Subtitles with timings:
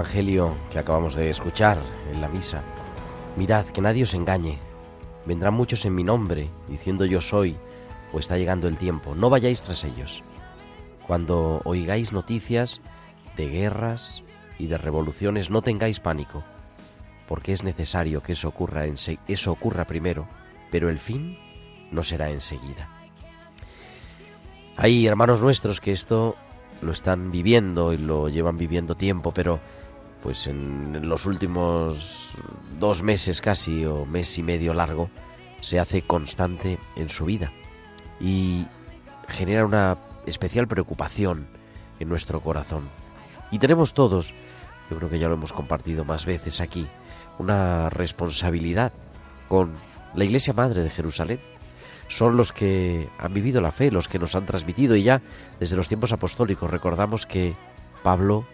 [0.00, 1.76] Evangelio que acabamos de escuchar
[2.10, 2.62] en la misa,
[3.36, 4.58] mirad que nadie os engañe,
[5.26, 7.54] vendrán muchos en mi nombre, diciendo yo soy,
[8.10, 10.22] o está llegando el tiempo, no vayáis tras ellos.
[11.06, 12.80] Cuando oigáis noticias
[13.36, 14.24] de guerras
[14.58, 16.44] y de revoluciones, no tengáis pánico,
[17.28, 20.26] porque es necesario que eso ocurra, eso ocurra primero,
[20.70, 21.36] pero el fin
[21.90, 22.88] no será enseguida.
[24.78, 26.36] Hay hermanos nuestros que esto
[26.80, 29.60] lo están viviendo y lo llevan viviendo tiempo, pero
[30.22, 32.30] pues en los últimos
[32.78, 35.10] dos meses casi o mes y medio largo
[35.60, 37.52] se hace constante en su vida
[38.20, 38.66] y
[39.28, 41.46] genera una especial preocupación
[41.98, 42.88] en nuestro corazón.
[43.50, 44.32] Y tenemos todos,
[44.90, 46.86] yo creo que ya lo hemos compartido más veces aquí,
[47.38, 48.92] una responsabilidad
[49.48, 49.74] con
[50.14, 51.40] la Iglesia Madre de Jerusalén.
[52.08, 55.22] Son los que han vivido la fe, los que nos han transmitido y ya
[55.60, 57.54] desde los tiempos apostólicos recordamos que
[58.02, 58.44] Pablo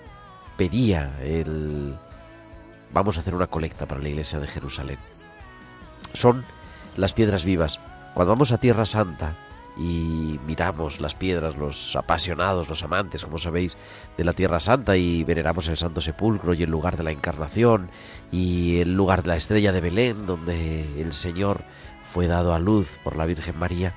[0.56, 1.96] pedía el
[2.92, 4.98] vamos a hacer una colecta para la iglesia de Jerusalén.
[6.14, 6.44] Son
[6.96, 7.80] las piedras vivas.
[8.14, 9.34] Cuando vamos a Tierra Santa
[9.76, 13.76] y miramos las piedras, los apasionados, los amantes, como sabéis,
[14.16, 17.90] de la Tierra Santa y veneramos el Santo Sepulcro y el lugar de la Encarnación
[18.32, 21.62] y el lugar de la estrella de Belén, donde el Señor
[22.14, 23.92] fue dado a luz por la Virgen María,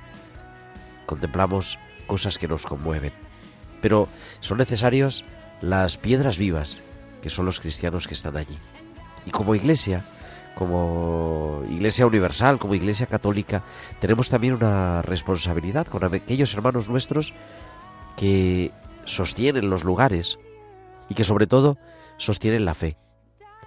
[1.06, 3.12] contemplamos cosas que nos conmueven.
[3.80, 4.08] Pero
[4.40, 5.24] son necesarias
[5.60, 6.82] las piedras vivas,
[7.22, 8.58] que son los cristianos que están allí.
[9.26, 10.04] Y como iglesia,
[10.54, 13.62] como iglesia universal, como iglesia católica,
[14.00, 17.32] tenemos también una responsabilidad con aquellos hermanos nuestros
[18.16, 18.70] que
[19.04, 20.38] sostienen los lugares
[21.08, 21.78] y que sobre todo
[22.16, 22.96] sostienen la fe,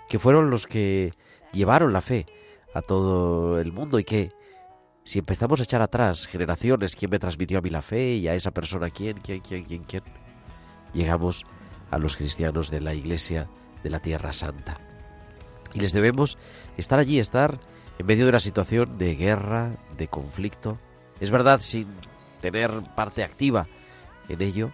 [0.10, 1.14] que fueron los que
[1.52, 2.26] llevaron la fe
[2.74, 4.32] a todo el mundo y que
[5.04, 8.36] si empezamos a echar atrás generaciones, quién me transmitió a mí la fe y a
[8.36, 10.04] esa persona quién, quién, quién, quién, quién,
[10.94, 11.46] llegamos
[11.92, 13.48] los cristianos de la Iglesia
[13.84, 14.80] de la Tierra Santa.
[15.74, 16.38] Y les debemos
[16.78, 17.60] estar allí, estar
[18.00, 20.78] en medio de una situación de guerra, de conflicto.
[21.20, 21.88] Es verdad, sin
[22.42, 23.68] tener parte activa
[24.30, 24.72] en ello,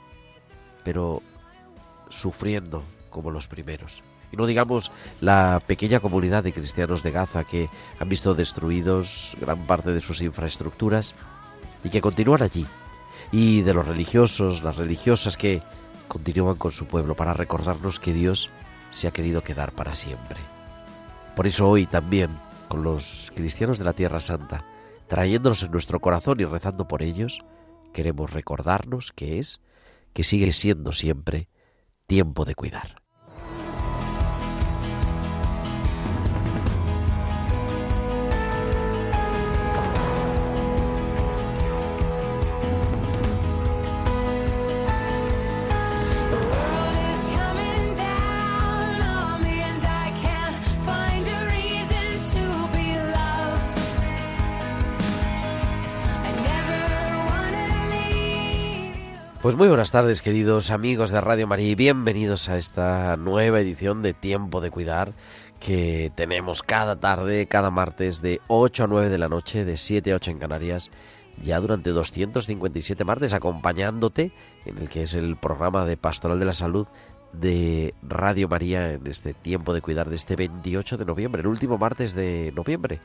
[0.84, 1.22] pero
[2.10, 4.04] sufriendo como los primeros.
[4.32, 4.92] Y no digamos
[5.22, 10.22] la pequeña comunidad de cristianos de Gaza que han visto destruidos gran parte de sus
[10.22, 11.16] infraestructuras
[11.84, 12.66] y que continúan allí.
[13.32, 15.62] Y de los religiosos, las religiosas que
[16.10, 18.50] continúan con su pueblo para recordarnos que Dios
[18.90, 20.42] se ha querido quedar para siempre.
[21.38, 22.32] Por eso hoy también,
[22.68, 24.66] con los cristianos de la Tierra Santa,
[25.08, 27.46] trayéndolos en nuestro corazón y rezando por ellos,
[27.94, 29.62] queremos recordarnos que es,
[30.14, 31.48] que sigue siendo siempre,
[32.08, 32.99] tiempo de cuidar.
[59.50, 64.04] Pues muy buenas tardes, queridos amigos de Radio María, y bienvenidos a esta nueva edición
[64.04, 65.14] de Tiempo de Cuidar
[65.60, 70.12] que tenemos cada tarde, cada martes de 8 a 9 de la noche, de 7
[70.12, 70.92] a 8 en Canarias,
[71.42, 74.32] ya durante 257 martes, acompañándote
[74.66, 76.86] en el que es el programa de Pastoral de la Salud
[77.34, 81.78] de Radio María en este tiempo de cuidar de este 28 de noviembre, el último
[81.78, 83.00] martes de noviembre.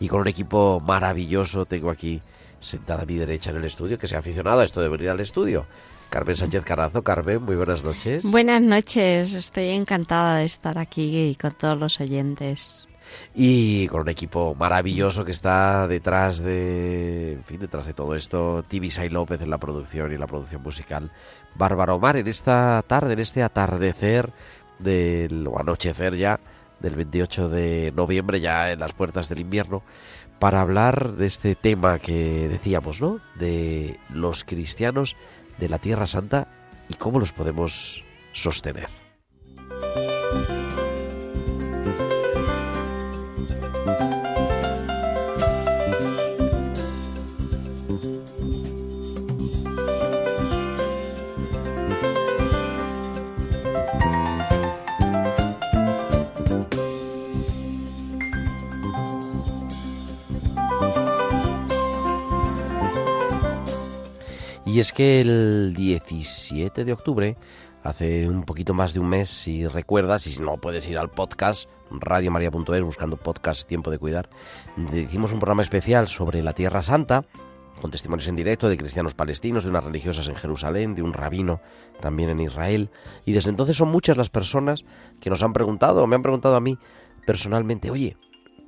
[0.00, 2.20] Y con un equipo maravilloso tengo aquí
[2.60, 5.10] sentada a mi derecha en el estudio, que se ha aficionado a esto de venir
[5.10, 5.66] al estudio.
[6.10, 7.02] Carmen Sánchez Carazo.
[7.02, 8.24] Carmen, muy buenas noches.
[8.30, 12.87] Buenas noches, estoy encantada de estar aquí con todos los oyentes.
[13.34, 18.64] Y con un equipo maravilloso que está detrás de, en fin, detrás de todo esto,
[18.66, 21.10] Tibisay López en la producción y la producción musical,
[21.54, 24.32] Bárbara Omar en esta tarde, en este atardecer
[24.78, 26.40] del o anochecer ya
[26.80, 29.82] del 28 de noviembre, ya en las puertas del invierno,
[30.38, 33.18] para hablar de este tema que decíamos, ¿no?
[33.34, 35.16] De los cristianos
[35.58, 36.46] de la Tierra Santa
[36.88, 38.97] y cómo los podemos sostener.
[64.78, 67.36] Y es que el 17 de octubre,
[67.82, 71.10] hace un poquito más de un mes, si recuerdas, y si no puedes ir al
[71.10, 74.30] podcast, radiomaria.es, buscando podcast Tiempo de Cuidar,
[74.92, 77.24] hicimos un programa especial sobre la Tierra Santa,
[77.82, 81.60] con testimonios en directo de cristianos palestinos, de unas religiosas en Jerusalén, de un rabino
[82.00, 82.88] también en Israel.
[83.24, 84.84] Y desde entonces son muchas las personas
[85.20, 86.78] que nos han preguntado, o me han preguntado a mí
[87.26, 88.16] personalmente, oye,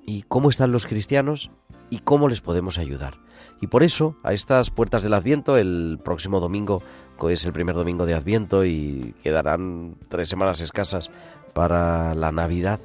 [0.09, 1.53] ¿y cómo están los cristianos?
[1.91, 3.19] ¿Y cómo les podemos ayudar?
[3.61, 6.83] Y por eso, a estas puertas del Adviento, el próximo domingo
[7.29, 11.11] es el primer domingo de Adviento y quedarán tres semanas escasas
[11.53, 12.81] para la Navidad.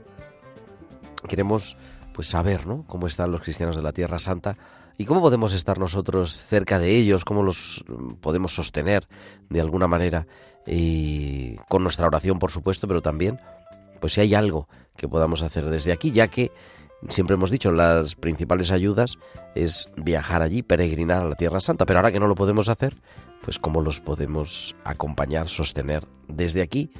[1.29, 1.77] Queremos
[2.13, 2.83] pues saber, ¿no?
[2.87, 4.57] Cómo están los cristianos de la Tierra Santa
[4.97, 7.83] y cómo podemos estar nosotros cerca de ellos, cómo los
[8.21, 9.07] podemos sostener
[9.49, 10.27] de alguna manera
[10.65, 13.39] y con nuestra oración, por supuesto, pero también
[13.99, 16.51] pues si hay algo que podamos hacer desde aquí, ya que
[17.09, 19.17] siempre hemos dicho, las principales ayudas
[19.55, 22.95] es viajar allí, peregrinar a la Tierra Santa, pero ahora que no lo podemos hacer,
[23.41, 26.91] pues cómo los podemos acompañar, sostener desde aquí,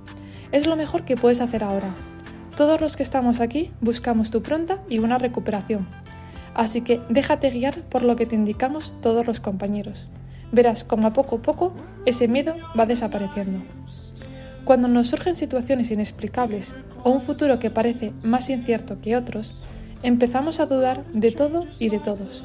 [0.52, 1.88] Es lo mejor que puedes hacer ahora.
[2.60, 5.88] Todos los que estamos aquí buscamos tu pronta y una recuperación.
[6.52, 10.08] Así que déjate guiar por lo que te indicamos todos los compañeros.
[10.52, 11.72] Verás como a poco a poco
[12.04, 13.62] ese miedo va desapareciendo.
[14.66, 19.54] Cuando nos surgen situaciones inexplicables o un futuro que parece más incierto que otros,
[20.02, 22.44] empezamos a dudar de todo y de todos.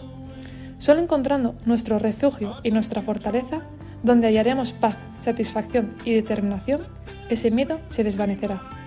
[0.77, 3.63] Solo encontrando nuestro refugio y nuestra fortaleza,
[4.01, 6.87] donde hallaremos paz, satisfacción y determinación,
[7.27, 8.84] ese miedo se desvanecerá.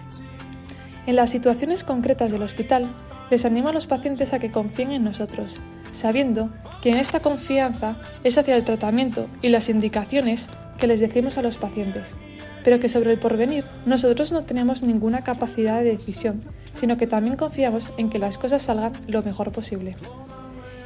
[1.08, 2.94] En las situaciones concretas del hospital,
[3.30, 5.58] les animo a los pacientes a que confíen en nosotros,
[5.90, 6.50] sabiendo
[6.82, 11.42] que en esta confianza es hacia el tratamiento y las indicaciones que les decimos a
[11.42, 12.14] los pacientes,
[12.62, 16.42] pero que sobre el porvenir nosotros no tenemos ninguna capacidad de decisión,
[16.74, 19.96] sino que también confiamos en que las cosas salgan lo mejor posible.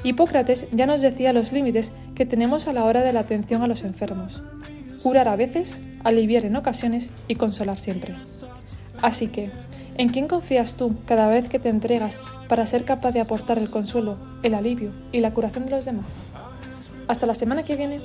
[0.04, 3.66] Hipócrates ya nos decía los límites que tenemos a la hora de la atención a
[3.66, 4.40] los enfermos.
[5.02, 8.14] Curar a veces, aliviar en ocasiones y consolar siempre.
[9.02, 9.50] Así que,
[9.96, 12.18] ¿En quién confías tú cada vez que te entregas
[12.48, 16.06] para ser capaz de aportar el consuelo, el alivio y la curación de los demás?
[17.08, 18.00] Hasta la semana que viene.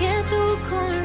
[0.00, 0.99] Que tú conmigo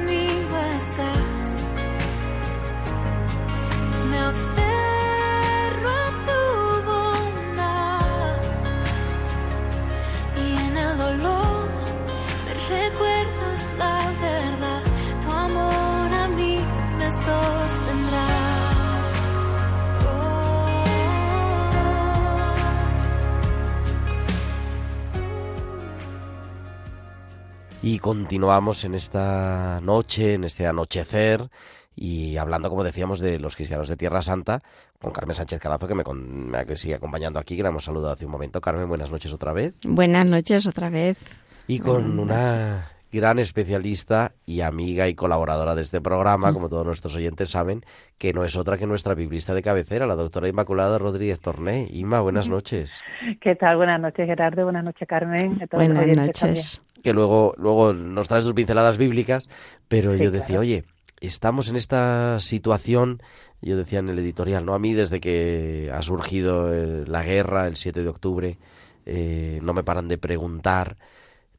[28.05, 31.49] continuamos en esta noche, en este anochecer,
[31.95, 34.61] y hablando, como decíamos, de los cristianos de Tierra Santa,
[35.01, 38.13] con Carmen Sánchez Carazo, que me, con- me sigue acompañando aquí, que la hemos saludado
[38.13, 38.61] hace un momento.
[38.61, 39.73] Carmen, buenas noches otra vez.
[39.83, 41.17] Buenas noches otra vez.
[41.65, 47.15] Y con una gran especialista y amiga y colaboradora de este programa, como todos nuestros
[47.15, 47.83] oyentes saben,
[48.19, 51.87] que no es otra que nuestra biblista de cabecera, la doctora Inmaculada Rodríguez Torné.
[51.91, 53.01] Inma, buenas noches.
[53.41, 53.77] ¿Qué tal?
[53.77, 54.63] Buenas noches, Gerardo.
[54.65, 55.59] Buenas noches, Carmen.
[55.63, 56.81] A todos los Buenas noches.
[57.05, 59.47] Que luego, luego nos traes tus pinceladas bíblicas,
[59.87, 60.61] pero Sí, yo decía, claro.
[60.61, 60.83] oye,
[61.21, 63.21] estamos en esta situación,
[63.61, 64.73] yo decía en el editorial, ¿no?
[64.73, 68.57] A mí desde que ha surgido eh, la guerra el 7 de octubre,
[69.05, 70.97] eh, no me paran de preguntar.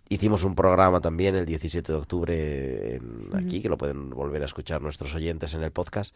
[0.08, 4.46] Hicimos un programa también el 17 de octubre en- aquí, que lo pueden volver a
[4.46, 6.14] escuchar nuestros oyentes en el podcast.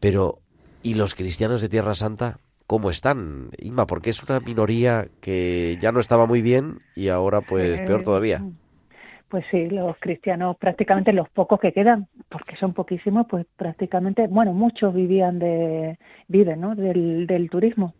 [0.00, 0.40] Pero,
[0.82, 2.38] ¿y los cristianos de Tierra Santa?
[2.72, 3.86] ¿Cómo están, Inma?
[3.86, 8.02] Porque es una minoría que ya no estaba muy bien y ahora pues Eh, peor
[8.02, 8.42] todavía.
[9.28, 14.54] Pues sí, los cristianos, prácticamente los pocos que quedan, porque son poquísimos, pues prácticamente, bueno,
[14.54, 15.98] muchos vivían de,
[16.28, 16.74] viven, ¿no?
[16.74, 17.92] Del, del turismo,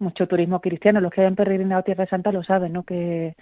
[0.00, 1.00] mucho turismo cristiano.
[1.00, 2.84] Los que hayan peregrinado Tierra Santa lo saben, ¿no?
[2.84, 3.34] Que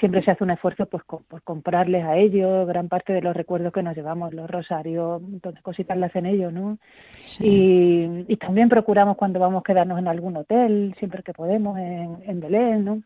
[0.00, 3.36] siempre se hace un esfuerzo, pues, co- por comprarles a ellos gran parte de los
[3.36, 6.78] recuerdos que nos llevamos, los rosarios, entonces cositas las hacen ellos, ¿no?
[7.16, 7.44] Sí.
[7.44, 12.18] Y, y también procuramos cuando vamos a quedarnos en algún hotel, siempre que podemos, en,
[12.24, 13.02] en Belén, ¿no?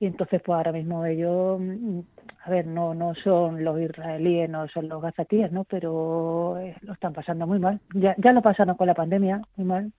[0.00, 2.00] Y entonces, pues ahora mismo ellos, mm,
[2.44, 5.64] a ver, no, no son los israelíes, no son los gazatíes, ¿no?
[5.64, 7.80] Pero eh, lo están pasando muy mal.
[7.94, 9.92] Ya, ya lo pasaron con la pandemia, muy mal.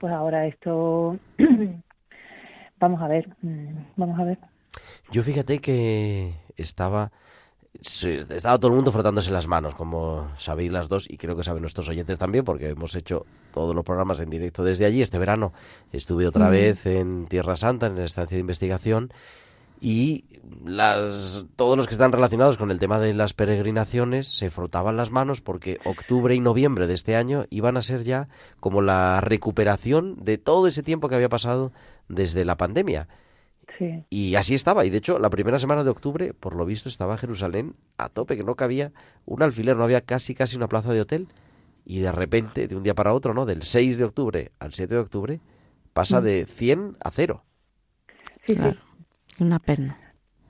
[0.00, 1.18] Pues ahora esto,
[2.80, 4.38] vamos a ver, mm, vamos a ver.
[5.12, 7.12] Yo fíjate que estaba
[7.80, 11.62] estaba todo el mundo frotándose las manos, como sabéis las dos, y creo que saben
[11.62, 15.02] nuestros oyentes también, porque hemos hecho todos los programas en directo desde allí.
[15.02, 15.52] Este verano
[15.92, 19.12] estuve otra vez en Tierra Santa, en la estancia de investigación,
[19.80, 20.24] y
[20.64, 25.10] las, todos los que están relacionados con el tema de las peregrinaciones se frotaban las
[25.10, 30.16] manos porque octubre y noviembre de este año iban a ser ya como la recuperación
[30.24, 31.72] de todo ese tiempo que había pasado
[32.08, 33.08] desde la pandemia.
[33.78, 34.84] Sí, Y así estaba.
[34.84, 38.36] Y de hecho, la primera semana de octubre, por lo visto, estaba Jerusalén a tope,
[38.36, 38.92] que no cabía
[39.24, 41.28] un alfiler, no había casi casi una plaza de hotel.
[41.86, 43.46] Y de repente, de un día para otro, ¿no?
[43.46, 45.40] Del 6 de octubre al 7 de octubre,
[45.94, 46.24] pasa Mm.
[46.24, 47.44] de 100 a 0.
[48.44, 48.72] sí, Claro.
[48.72, 48.78] sí.
[49.40, 49.96] Una pena.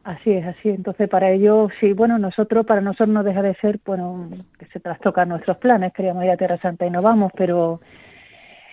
[0.02, 0.70] Así es, así.
[0.70, 4.28] Entonces, para ellos, sí, bueno, nosotros, para nosotros no deja de ser, bueno,
[4.58, 5.92] que se trastocan nuestros planes.
[5.92, 7.80] Queríamos ir a Tierra Santa y no vamos, pero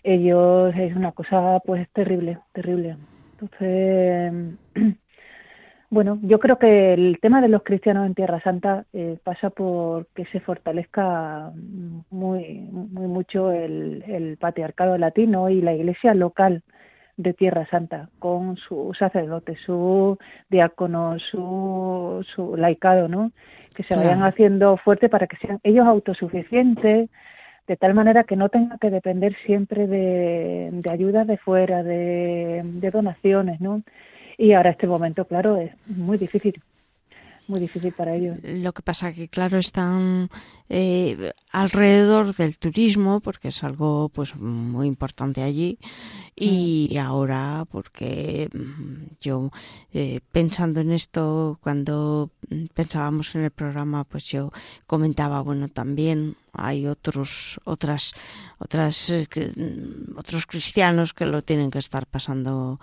[0.04, 2.98] ellos es una cosa, pues, terrible, terrible.
[3.34, 4.58] Entonces,
[5.90, 10.08] bueno, yo creo que el tema de los cristianos en Tierra Santa eh, pasa por
[10.16, 11.52] que se fortalezca
[12.10, 16.64] muy, muy mucho el, el patriarcado latino y la iglesia local
[17.18, 20.18] de Tierra Santa, con su sacerdote, su
[20.50, 23.32] diácono, su, su laicado, ¿no?
[23.76, 24.30] Que se vayan Claro.
[24.30, 27.10] haciendo fuerte para que sean ellos autosuficientes,
[27.68, 32.62] de tal manera que no tenga que depender siempre de, de ayudas de fuera, de,
[32.64, 33.82] de donaciones, ¿no?
[34.38, 36.62] Y ahora este momento, claro, es muy difícil
[37.50, 38.38] muy difícil para ellos.
[38.44, 40.30] Lo que pasa que, claro, están
[40.70, 45.80] eh, alrededor del turismo, porque es algo pues muy importante allí,
[46.36, 46.98] y Mm.
[47.00, 49.50] ahora, porque mm, yo
[49.94, 54.52] eh, pensando en esto, cuando mm, pensábamos en el programa, pues yo
[54.86, 58.14] comentaba, bueno, también hay otros, otras,
[58.60, 59.52] otras, eh, que,
[60.18, 62.80] otros cristianos que lo tienen que estar pasando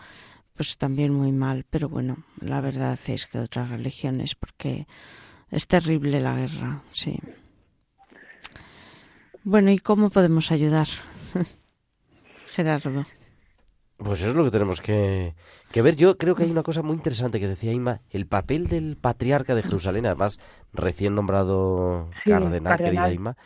[0.56, 4.86] pues también muy mal, pero bueno, la verdad es que otras religiones, porque
[5.50, 7.18] es terrible la guerra, sí.
[9.42, 10.88] Bueno, ¿y cómo podemos ayudar?
[12.54, 13.04] Gerardo.
[13.96, 15.34] Pues eso es lo que tenemos que,
[15.70, 15.96] que ver.
[15.96, 19.54] Yo creo que hay una cosa muy interesante que decía Inma, el papel del patriarca
[19.54, 20.38] de Jerusalén, además
[20.72, 23.14] recién nombrado Sí, cardenal, querida cardenal.
[23.14, 23.36] Inma,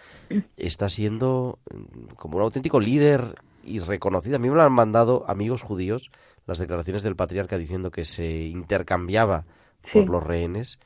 [0.57, 4.37] está siendo mm, como un auténtico líder y reconocido.
[4.37, 6.11] A mí me lo han mandado amigos judíos
[6.49, 9.45] las declaraciones del patriarca diciendo que se intercambiaba
[9.93, 10.01] Sí.
[10.01, 10.79] por los rehenes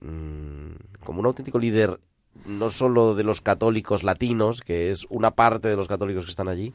[0.00, 1.98] mm, como un auténtico líder
[2.46, 6.48] no solo de los católicos latinos, que es una parte de los católicos que están
[6.48, 6.72] allí,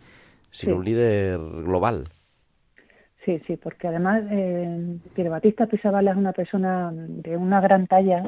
[0.52, 0.78] sino Sí.
[0.80, 2.10] un líder global.
[3.26, 8.24] Sí, sí, porque además eh, Pierre Batista es una persona de una gran talla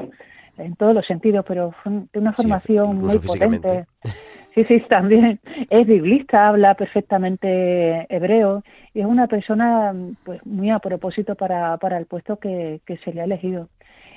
[0.56, 3.86] en todos los sentidos, pero fue de una Sí, formación muy potente.
[4.56, 9.94] Sí, sí, también es biblista, habla perfectamente hebreo y es una persona
[10.24, 13.68] pues muy a propósito para, para el puesto que, que se le ha elegido.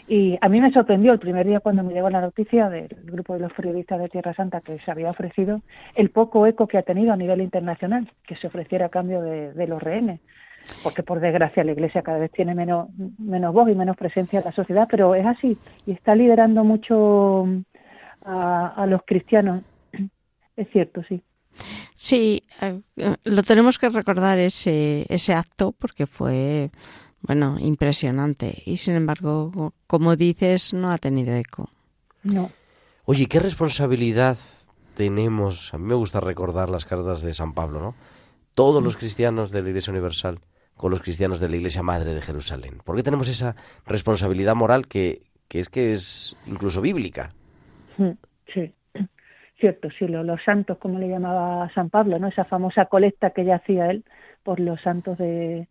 [0.08, 3.34] Y a mí me sorprendió el primer día cuando me llegó la noticia del grupo
[3.34, 5.62] de los periodistas de Tierra Santa que se había ofrecido
[5.94, 9.68] el poco eco que ha tenido a nivel internacional, que se ofreciera a cambio de,
[9.68, 10.22] los rehenes
[10.84, 14.46] porque por desgracia la Iglesia cada vez tiene menos, menos voz y menos presencia en
[14.46, 17.48] la sociedad, pero es así y está liderando mucho
[18.24, 19.64] a los cristianos.
[20.60, 21.24] Es cierto, sí.
[21.96, 22.82] Sí, eh,
[23.24, 26.70] lo tenemos que recordar ese, ese acto porque fue,
[27.22, 28.62] bueno, impresionante.
[28.66, 31.70] Y sin embargo, como dices, no ha tenido eco.
[32.24, 32.52] No.
[33.06, 34.38] Oye, ¿qué responsabilidad
[34.96, 35.74] tenemos?
[35.74, 37.96] A mí me gusta recordar las cartas de San Pablo, ¿no?
[38.54, 40.42] Todos los cristianos de la Iglesia Universal
[40.76, 42.82] con los cristianos de la Iglesia Madre de Jerusalén.
[42.84, 47.34] ¿Por qué tenemos esa responsabilidad moral que, que es que es incluso bíblica?
[47.98, 48.12] Mm,
[48.54, 48.74] Sí,
[49.60, 52.28] cierto, sí, lo- los santos, como le llamaba San Pablo, ¿no?
[52.28, 54.04] Esa famosa colecta que ya hacía él
[54.44, 55.68] por los santos de,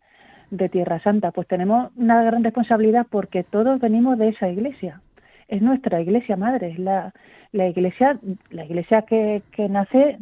[0.51, 1.31] de Tierra Santa.
[1.31, 5.01] Pues tenemos una gran responsabilidad porque todos venimos de esa iglesia.
[5.47, 7.13] Es nuestra iglesia madre, es la,
[7.51, 8.19] la iglesia,
[8.51, 10.17] la iglesia que, que nace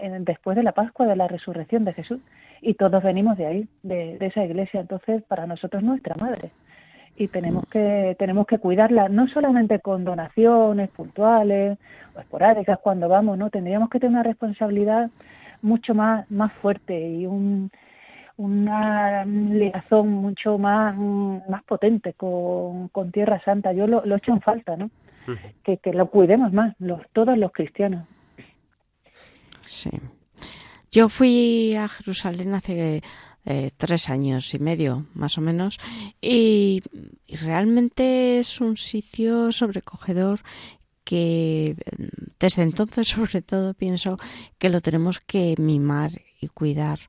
[0.00, 2.20] en- después de la Pascua, de la resurrección de Jesús.
[2.60, 4.80] Y todos venimos de ahí, de, esa iglesia.
[4.80, 6.50] Entonces, para nosotros es nuestra madre
[7.22, 11.78] y tenemos que tenemos que cuidarla no solamente con donaciones puntuales
[12.14, 15.10] o esporádicas cuando vamos no tendríamos que tener una responsabilidad
[15.60, 17.70] mucho más más fuerte y un
[18.36, 23.72] una ligación mucho más más potente con, con Tierra Santa.
[23.72, 24.90] Yo lo, lo echo en falta no
[25.62, 28.06] que, que lo cuidemos más los todos los cristianos.
[29.60, 29.90] Sí.
[30.90, 33.00] Yo fui a Jerusalén hace
[33.44, 35.78] eh, tres años y medio, más o menos,
[36.20, 36.82] y,
[37.28, 40.42] realmente es un sitio sobrecogedor
[41.04, 42.04] que mm,
[42.38, 44.18] desde entonces, sobre todo, pienso
[44.58, 47.00] que lo tenemos que mimar y cuidar,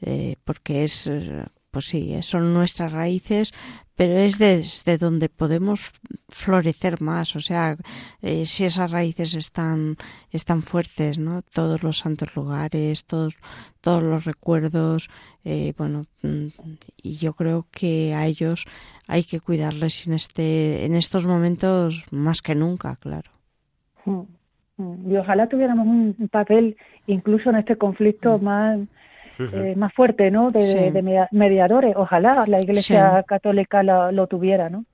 [0.00, 1.44] eh, porque es, eh,
[1.76, 3.52] pues sí, son nuestras raíces,
[3.96, 5.92] pero es desde donde podemos
[6.26, 7.76] florecer más, o sea,
[8.22, 9.96] eh, si esas raíces están,
[10.30, 11.42] están fuertes, ¿no?
[11.42, 13.36] Todos los santos lugares, todos,
[13.82, 15.10] todos los recuerdos,
[15.44, 16.46] eh, bueno, mm,
[17.02, 18.64] y yo creo que a ellos
[19.06, 23.30] hay que cuidarles en este, en estos momentos más que nunca, claro.
[24.06, 24.22] Mm,
[24.78, 25.12] mm.
[25.12, 28.78] y ojalá tuviéramos un papel incluso en este conflicto más
[29.38, 30.50] eh, más fuerte, ¿no?
[30.50, 30.74] De, Sí.
[30.78, 31.94] de- de media- mediadores.
[31.96, 34.84] Ojalá la Iglesia Católica lo, lo tuviera, ¿no?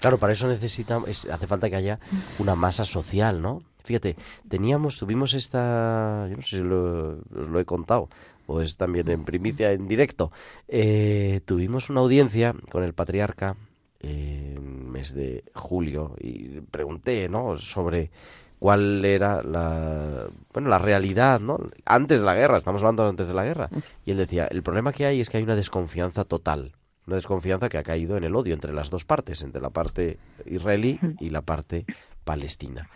[0.00, 1.98] Claro, para eso necesita, es- hace falta que haya
[2.38, 3.62] una masa social, ¿no?
[3.84, 4.16] Fíjate,
[4.48, 8.08] teníamos, tuvimos esta, yo no sé si lo, os lo he contado,
[8.46, 10.32] o es también en primicia, en directo,
[10.68, 13.56] eh, tuvimos una audiencia con el patriarca
[14.02, 17.56] eh, en mes de julio y pregunté, ¿no?
[17.58, 18.10] Sobre
[18.60, 21.58] cuál era la, bueno, la realidad, ¿no?
[21.86, 23.70] Antes de la guerra, estamos hablando antes de la guerra.
[24.04, 27.70] Y él decía, el problema que hay es que hay una desconfianza total, una desconfianza
[27.70, 31.30] que ha caído en el odio entre las dos partes, entre la parte israelí y
[31.30, 31.86] la parte
[32.22, 32.90] palestina.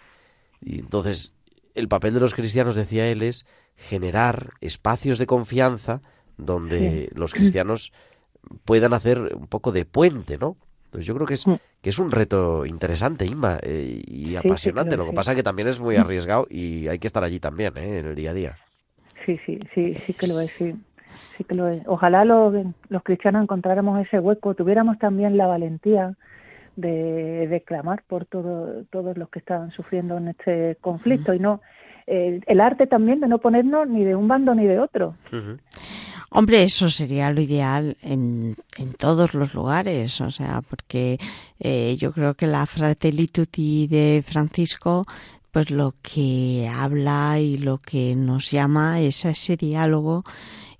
[0.60, 1.32] Y entonces,
[1.74, 6.02] el papel de los cristianos, decía él, es generar espacios de confianza
[6.36, 7.90] donde los cristianos
[8.66, 10.58] puedan hacer un poco de puente, ¿no?
[10.94, 11.54] Entonces yo creo que es, Mm.
[11.82, 14.92] que es un reto interesante, Inma, eh, y sí apasionante.
[14.96, 15.36] lo lo que es, pasa sí.
[15.36, 17.98] que también es muy arriesgado y hay que estar allí también, ¿eh?
[17.98, 18.52] en el día a día.
[19.26, 20.72] Sí, sí, sí, sí que lo es, sí.
[21.36, 21.82] Sí que lo es.
[21.86, 22.54] Ojalá los,
[22.90, 26.14] los cristianos encontráramos ese hueco, tuviéramos también la valentía
[26.76, 31.60] de, de clamar por todo, todos los que están sufriendo en este conflicto y no
[32.06, 35.16] el arte también de no ponernos ni de un bando ni de otro.
[35.32, 35.56] Ujú.
[36.36, 41.20] Hombre, eso sería lo ideal en, en todos los lugares, o sea, porque
[41.60, 45.06] eh, yo creo que la Fratelli Tutti de Francisco,
[45.52, 50.24] pues lo que habla y lo que nos llama es a ese diálogo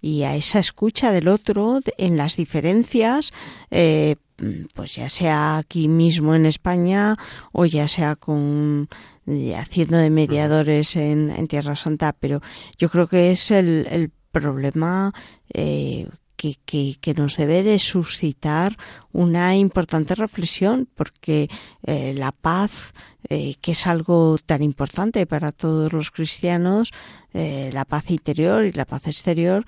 [0.01, 3.33] y a esa escucha del otro en las diferencias,
[3.71, 4.17] eh,
[4.75, 7.17] pues ya sea aquí mismo en España
[7.53, 8.89] o ya sea con
[9.29, 12.41] eh, haciendo de mediadores en, en Tierra Santa, pero
[12.77, 15.15] yo creo que es el, el problema
[15.55, 18.77] eh, que, que, que nos debe de suscitar
[19.13, 21.49] una importante reflexión, porque
[21.87, 22.93] eh, la paz,
[23.31, 26.91] eh, que es algo tan importante para todos los cristianos,
[27.33, 29.65] la paz interior y la paz exterior,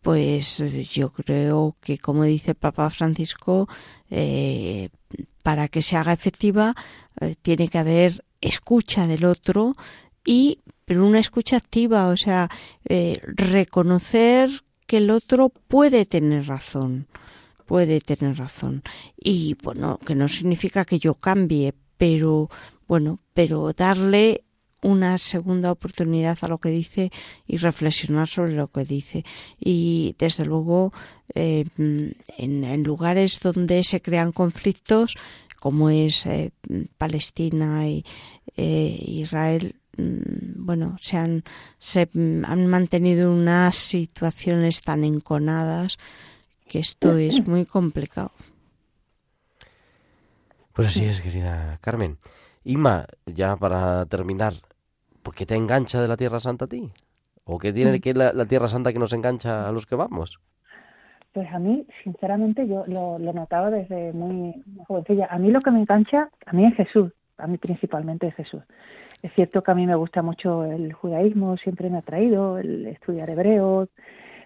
[0.00, 3.68] pues yo creo que, como dice el Papa Francisco,
[5.42, 6.74] para que se haga efectiva
[7.42, 9.76] tiene que haber escucha del otro
[10.24, 12.50] y pero una escucha activa, o sea,
[12.84, 14.50] eh, reconocer
[14.88, 17.06] que el otro puede tener razón,
[17.64, 18.82] puede tener razón.
[19.16, 22.50] Y bueno, que no significa que yo cambie, pero
[22.88, 24.42] bueno, pero darle
[24.82, 27.12] una segunda oportunidad a lo que dice
[27.46, 29.24] y reflexionar sobre lo que dice.
[29.60, 30.92] Y desde luego,
[31.36, 35.14] eh, en, lugares donde se crean conflictos,
[35.60, 36.50] como es eh,
[36.98, 38.04] Palestina y
[38.56, 41.42] Israel, mm, bueno, se han,
[41.78, 45.98] se mm, han mantenido unas situaciones tan enconadas
[46.68, 48.30] que esto es muy complicado.
[50.72, 52.18] Pues así es, querida Carmen.
[52.62, 54.52] Inma, ya para terminar,
[55.24, 56.92] ¿por qué te engancha de la Tierra Santa a ti?
[57.42, 60.38] ¿O qué tiene que la, la Tierra Santa que nos engancha a los que vamos?
[61.32, 65.26] Pues a mí, sinceramente, yo lo, lo notaba desde muy, muy jovencilla.
[65.30, 68.62] A mí lo que me engancha, a mí es Jesús, a mí principalmente es Jesús.
[69.22, 72.86] Es cierto que a mí me gusta mucho el judaísmo, siempre me ha traído el
[72.86, 73.88] estudiar hebreos,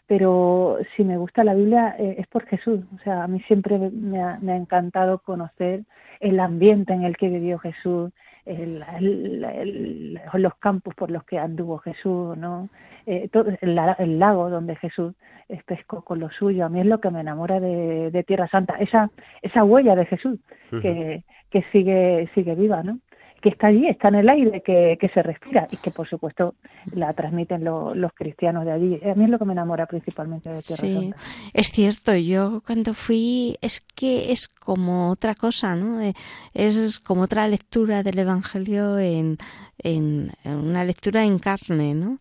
[0.06, 2.80] pero si me gusta la Biblia eh, es por Jesús.
[2.94, 5.84] O sea, a mí siempre me ha, me ha encantado conocer
[6.20, 8.12] el ambiente en el que vivió Jesús,
[8.46, 12.68] el, el- el- los campos por los que anduvo Jesús, ¿no?
[13.06, 15.14] Eh, todo, el lago donde Jesús
[15.48, 16.64] eh, pescó con lo suyo.
[16.66, 19.10] A mí es lo que me enamora de, de Tierra Santa, esa,
[19.42, 20.38] esa huella de Jesús
[20.78, 22.98] que, que sigue, sigue viva, ¿no?
[23.44, 26.54] Que está allí, está en el aire, que, que se respira y que por supuesto
[26.94, 28.98] la transmiten lo- los cristianos de allí.
[29.04, 31.16] A mí es lo que me enamora principalmente de Tierra Sí, Santa.
[31.52, 32.16] es cierto.
[32.16, 36.00] Yo cuando fui es que es como otra cosa, ¿no?
[36.00, 36.14] Eh,
[36.54, 39.37] Es como otra lectura del Evangelio en,
[39.78, 42.18] en, en una lectura en carne, ¿no?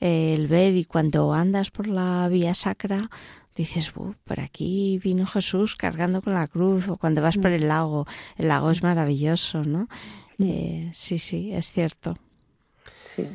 [0.00, 3.08] El ver y cuando andas por la vía sacra
[3.58, 7.68] dices, "Uh, por aquí vino Jesús cargando con la cruz o cuando vas por el
[7.68, 9.88] lago, el lago es maravilloso, ¿no?
[10.38, 12.16] Eh, sí, sí, es cierto.
[13.16, 13.26] Sí.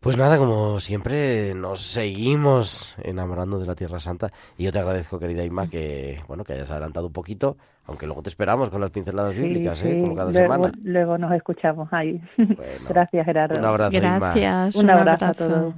[0.00, 4.30] Pues nada, como siempre, nos seguimos enamorando de la Tierra Santa.
[4.58, 8.20] Y yo te agradezco, querida Inma, que bueno que hayas adelantado un poquito, aunque luego
[8.22, 9.94] te esperamos con las pinceladas Sí, bíblicas, ¿eh?
[9.94, 10.72] sí, Como cada luego, semana.
[10.82, 12.20] luego nos escuchamos ahí.
[12.36, 12.54] Bueno,
[12.90, 13.58] Gracias, Gerardo.
[13.58, 14.18] Un abrazo, Inma.
[14.18, 14.76] Gracias.
[14.76, 15.74] Un abrazo a todos.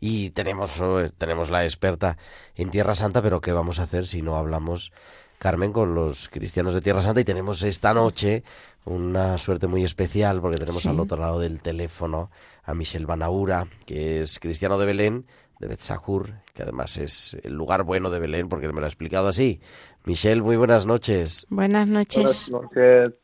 [0.00, 2.16] Y tenemos, eh, tenemos la experta
[2.54, 4.92] en Tierra Santa, pero ¿qué vamos a hacer si no hablamos,
[5.38, 7.20] Carmen, con los cristianos de Tierra Santa?
[7.20, 8.42] Y tenemos esta noche
[8.86, 10.88] una suerte muy especial porque tenemos Sí.
[10.88, 12.30] al otro lado del teléfono
[12.64, 15.26] a Michel Banaura, que es cristiano de Belén,
[15.58, 18.88] de Betzahur, que además es el lugar bueno de Belén porque él me lo ha
[18.88, 19.60] explicado así.
[20.04, 21.46] Michel, muy buenas noches.
[21.50, 22.48] Buenas noches.
[22.50, 23.19] Buenas noches.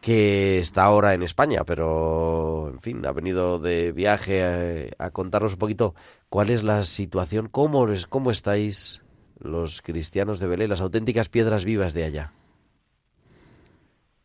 [0.00, 5.54] Que está ahora en España, pero en fin, ha venido de viaje a, a contarnos
[5.54, 5.94] un poquito
[6.28, 9.02] cuál es la situación, cómo, es, cómo estáis
[9.40, 12.32] los cristianos de Belén, las auténticas piedras vivas de allá.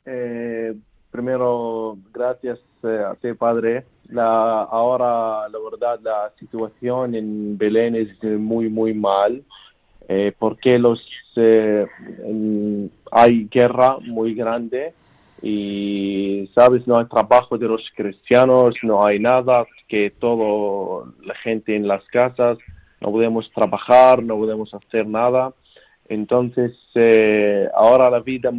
[0.06, 0.74] Eh,
[1.12, 3.86] primero, gracias eh, a ti, Padre.
[4.10, 9.44] La, ahora, la verdad, la situación en Belén es eh, muy, muy mal,
[10.08, 11.02] eh, porque los
[11.36, 11.88] eh,
[13.12, 14.94] hay guerra muy grande
[15.46, 21.76] y, sabes, no hay trabajo de los cristianos, no hay nada, que todo la gente
[21.76, 22.58] en las casas,
[23.02, 25.54] no podemos trabajar, no podemos hacer nada.
[26.08, 28.52] Entonces, eh, ahora la vida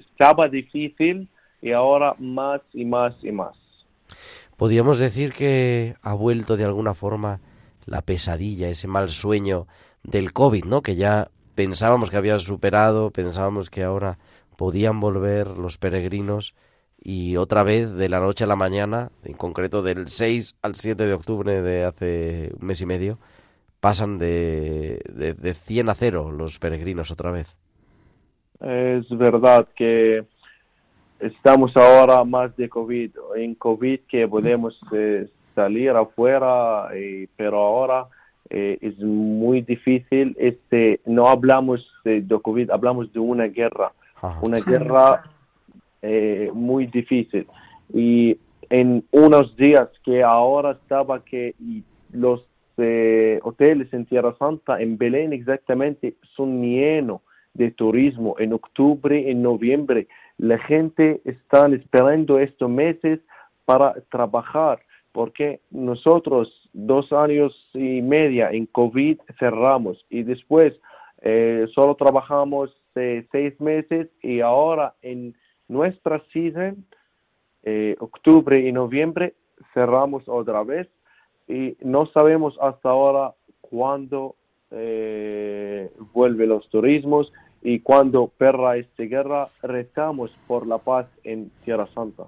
[0.00, 1.28] estaba difícil
[1.60, 3.54] y ahora más y más y más.
[4.56, 7.38] Podríamos decir que ha vuelto de alguna forma
[7.86, 9.68] la pesadilla, ese mal sueño
[10.02, 10.82] del COVID, ¿no?
[10.82, 14.18] Que ya pensábamos que había superado, pensábamos que ahora
[14.62, 16.54] podían volver los peregrinos
[16.96, 21.04] y otra vez de la noche a la mañana, en concreto del 6 al 7
[21.04, 23.18] de octubre de hace un mes y medio,
[23.80, 27.56] pasan de, de, de 100 a 0 los peregrinos otra vez.
[28.60, 30.26] Es verdad que
[31.18, 33.10] estamos ahora más de COVID.
[33.34, 38.06] En COVID que podemos eh, salir afuera, eh, pero ahora
[38.48, 40.36] eh, es muy difícil.
[40.38, 43.90] Este, no hablamos de, de COVID, hablamos de una guerra,
[44.22, 44.40] Ajá.
[44.42, 44.70] una Sí.
[44.70, 45.24] guerra
[46.00, 47.46] eh, muy difícil.
[47.92, 48.38] Y
[48.70, 51.54] en unos días que ahora estaba que
[52.12, 52.44] los
[52.78, 57.20] eh, hoteles en Tierra Santa, en Belén exactamente, son llenos
[57.54, 60.08] de turismo en octubre, en noviembre.
[60.38, 63.20] La gente está esperando estos meses
[63.66, 64.80] para trabajar,
[65.12, 70.72] porque nosotros dos años y media en COVID cerramos y después
[71.20, 75.34] eh, solo trabajamos seis meses y ahora en
[75.68, 76.84] nuestra season,
[77.62, 79.34] eh, octubre y noviembre,
[79.74, 80.88] cerramos otra vez
[81.48, 84.36] y no sabemos hasta ahora cuándo
[84.70, 91.88] eh, vuelve los turismos y cuando perra esta guerra rezamos por la paz en Tierra
[91.94, 92.24] Santa.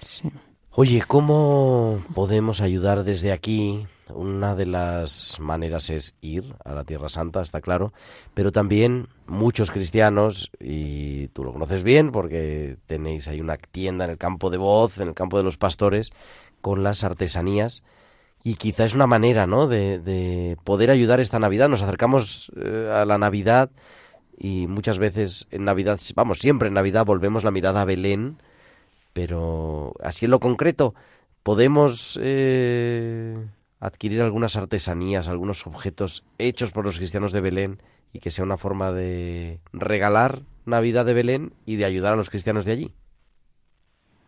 [0.00, 0.30] Sí.
[0.72, 3.86] Oye, ¿cómo podemos ayudar desde aquí?
[4.08, 7.92] Una de las maneras es ir a la Tierra Santa, está claro,
[8.34, 14.12] pero también muchos cristianos, y tú lo conoces bien porque tenéis ahí una tienda en
[14.12, 16.12] el campo de voz, en el campo de los pastores,
[16.60, 17.82] con las artesanías,
[18.44, 21.68] y quizá es una manera, ¿no?, de, de poder ayudar esta Navidad.
[21.68, 23.70] Nos acercamos eh, a la Navidad
[24.38, 28.38] y muchas veces en Navidad, vamos, siempre en Navidad volvemos la mirada a Belén,
[29.12, 30.94] pero así en lo concreto,
[31.42, 33.36] podemos eh,
[33.80, 37.78] adquirir algunas artesanías, algunos objetos hechos por los cristianos de Belén
[38.12, 42.30] y que sea una forma de regalar Navidad de Belén y de ayudar a los
[42.30, 42.92] cristianos de allí.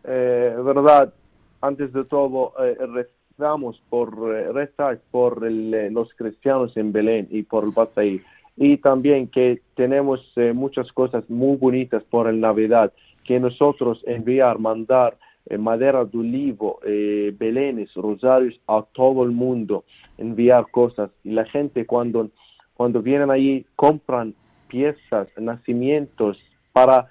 [0.03, 1.13] Eh, verdad,
[1.61, 7.43] antes de todo, eh, rezamos por, eh, rezar por eh, los cristianos en Belén y
[7.43, 8.21] por el Bataí.
[8.55, 10.19] Y también que tenemos
[10.53, 12.91] muchas cosas muy bonitas por el Navidad,
[13.23, 15.17] que nosotros enviar, mandar
[15.57, 19.83] madera de olivo, eh, belenes, rosarios a todo el mundo,
[20.17, 21.09] enviar cosas.
[21.23, 22.29] Y la gente cuando,
[22.75, 24.35] cuando vienen allí compran
[24.67, 26.37] piezas, nacimientos
[26.71, 27.09] para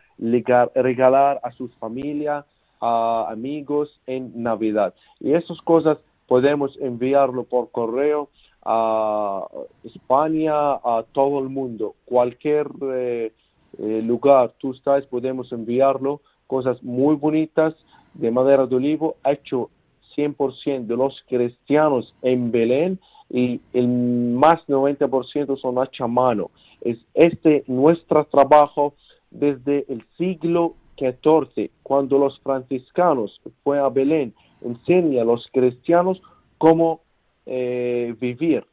[0.74, 2.44] regalar a sus familias,
[2.80, 4.94] a amigos en Navidad.
[5.20, 8.28] Y esas cosas podemos enviarlo por correo
[8.64, 9.46] a
[9.84, 11.94] España, a todo el mundo.
[12.04, 13.32] Cualquier eh,
[13.78, 16.20] eh, lugar tú estás, podemos enviarlo.
[16.46, 17.74] Cosas muy bonitas
[18.18, 19.70] de madera de olivo, hecho
[20.16, 22.98] 100% de los cristianos en Belén
[23.30, 26.50] y el más 90% son hechas a mano.
[26.80, 28.94] Es este nuestro trabajo
[29.30, 36.20] desde el siglo XIV, cuando los franciscanos fue a Belén, enseña a los cristianos
[36.58, 37.00] cómo
[37.46, 38.66] eh, vivir.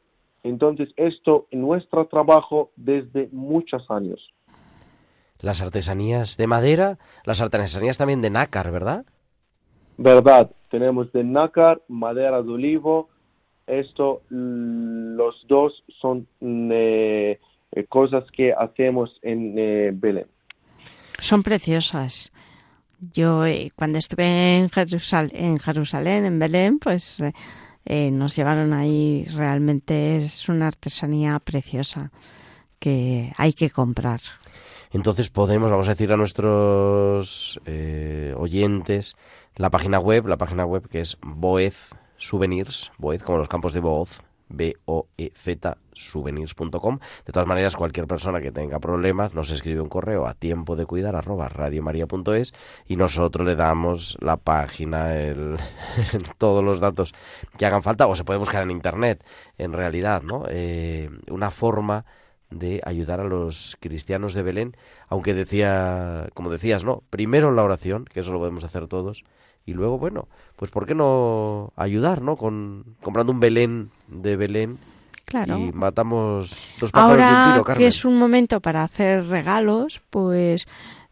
[0.43, 4.31] Entonces, esto es nuestro trabajo desde muchos años.
[5.39, 9.05] Las artesanías de madera, las artesanías también de nácar, ¿verdad?
[9.97, 13.10] Verdad, tenemos de nácar, madera de olivo.
[13.67, 17.39] Esto, los dos son eh,
[17.71, 20.27] eh, cosas que hacemos en eh, Belén.
[21.19, 22.31] Son preciosas.
[23.13, 27.34] Yo eh, cuando estuve en, Jerusal- en Jerusalén, en Belén, pues eh,
[27.86, 29.25] eh, nos llevaron ahí.
[29.34, 32.12] Realmente es una artesanía preciosa
[32.79, 34.21] que hay que comprar.
[34.91, 39.17] Entonces podemos, vamos a decir a nuestros eh, oyentes,
[39.56, 43.80] la página web, la página web que es Boez Souvenirs, Boez como los campos de
[43.80, 47.00] Boaz, B-O-E-Z, souvenirs.com.
[47.26, 50.86] De todas maneras, cualquier persona que tenga problemas nos escribe un correo a tiempo de
[50.86, 52.54] cuidar arroba radiomaria.es
[52.88, 55.58] y nosotros le damos la página, el,
[56.38, 57.13] todos los datos
[57.58, 59.24] que hagan falta o se puede buscar en internet,
[59.58, 60.44] en realidad, ¿no?
[60.50, 62.06] Eh, una forma
[62.52, 64.78] de ayudar a los cristianos de Belén,
[65.10, 67.04] aunque decía, como decías, ¿no?
[67.10, 69.24] Primero la oración, que eso lo podemos hacer todos,
[69.65, 72.38] y luego, bueno, pues ¿por qué no ayudar, ¿no?
[72.38, 74.78] Con comprando un Belén de Belén
[75.25, 75.58] Claro.
[75.58, 77.80] y matamos dos pájaros de un Ahora tiro, Carmen.
[77.82, 80.67] que es un momento para hacer regalos, pues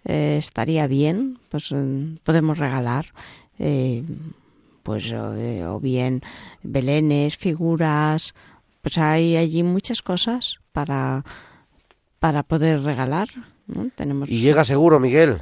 [0.06, 3.08] eh, estaría bien, pues eh, podemos regalar,
[3.58, 4.04] eh,
[4.84, 5.34] pues o,
[5.74, 6.22] o bien
[6.62, 8.36] belenes, figuras,
[8.84, 11.24] pues hay allí muchas cosas para
[12.20, 13.28] para poder regalar,
[13.68, 13.90] ¿no?
[13.96, 15.42] Tenemos Y llega seguro, Miguel.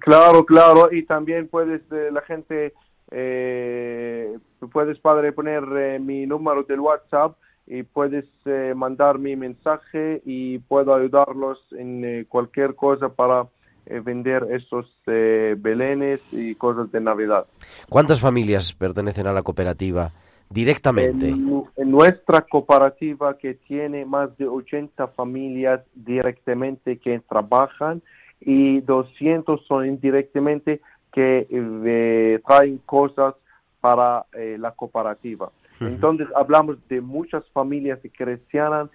[0.00, 2.74] Claro, claro, y también puedes, eh, la gente,
[3.10, 4.38] eh,
[4.70, 10.58] puedes, padre, poner eh, mi número del WhatsApp y puedes eh, mandar mi mensaje y
[10.58, 13.46] puedo ayudarlos en eh, cualquier cosa para
[13.86, 17.46] eh, vender esos belenes y cosas de Navidad.
[17.88, 20.12] ¿Cuántas familias pertenecen a la cooperativa
[20.50, 21.28] directamente?
[21.28, 28.02] En, en nuestra cooperativa que tiene más de 80 familias directamente que trabajan
[28.44, 30.80] y 200 son indirectamente
[31.12, 33.34] que eh, traen cosas
[33.80, 35.50] para eh, la cooperativa.
[35.80, 38.88] Entonces hablamos de muchas familias cristianas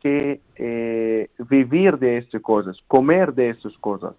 [0.00, 4.14] que eh, vivir de estas cosas, comer de esas cosas.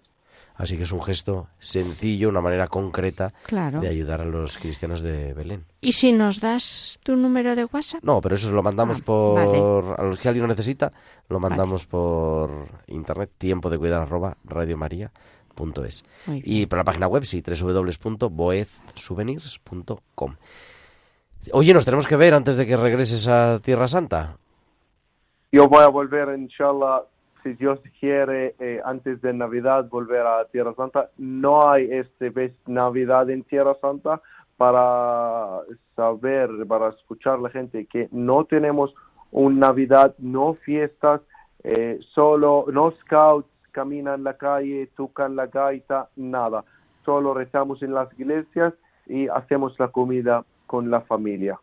[0.60, 3.80] Así que es un gesto sencillo, una manera concreta Claro.
[3.80, 5.64] de ayudar a los cristianos de Belén.
[5.80, 8.04] ¿Y si nos das tu número de WhatsApp?
[8.04, 9.34] No, pero eso lo mandamos Ah, por...
[9.36, 9.58] vale.
[9.96, 10.92] a los- Si alguien lo necesita,
[11.30, 16.04] lo mandamos por internet, tiempo de cuidar arroba radiomaria.es.
[16.26, 20.36] Y por la página web, sí, www.boezsouvenirs.com.
[21.52, 24.36] Oye, nos tenemos que ver antes de que regreses a Tierra Santa.
[25.52, 27.00] Yo voy a volver, inshallah,
[27.42, 31.10] si Dios quiere, eh, antes de Navidad, volver a Tierra Santa.
[31.18, 34.20] No hay este vez Navidad en Tierra Santa
[34.56, 35.60] para
[35.96, 38.94] saber, para escuchar la gente que no tenemos
[39.30, 41.22] un Navidad, no fiestas,
[41.62, 46.64] eh, solo, no scouts caminan la calle, tocan la gaita, nada.
[47.04, 48.74] Solo rezamos en las iglesias
[49.06, 51.58] y hacemos la comida con la familia.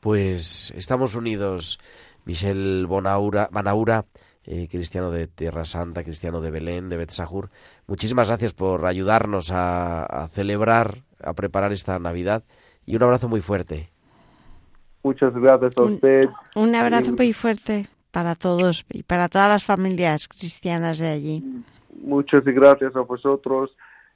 [0.00, 1.78] Pues estamos unidos,
[2.24, 4.04] Michel Bonaura, Banaura,
[4.50, 7.50] eh, cristiano de Tierra Santa, cristiano de Belén, de Betzahur.
[7.86, 12.44] Muchísimas gracias por ayudarnos a, a celebrar, a preparar esta Navidad
[12.86, 13.90] y un abrazo muy fuerte.
[15.02, 16.28] Muchas gracias a usted.
[16.54, 21.42] Un abrazo muy fuerte para todos y para todas las familias cristianas de allí.
[22.00, 23.70] Muchas gracias a vosotros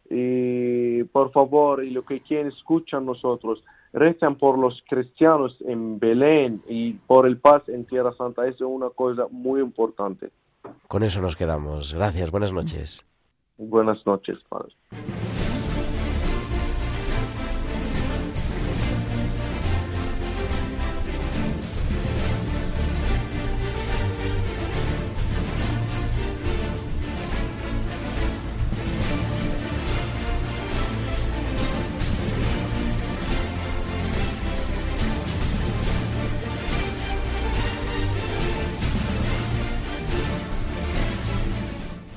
[0.09, 6.62] y por favor, y lo que quien escuchan nosotros, rezan por los cristianos en Belén
[6.68, 8.46] y por el paz en Tierra Santa.
[8.46, 10.31] Eso es una cosa muy importante.
[10.88, 11.94] Con eso nos quedamos.
[11.94, 13.07] Gracias, buenas noches.
[13.59, 14.74] Buenas noches, padre.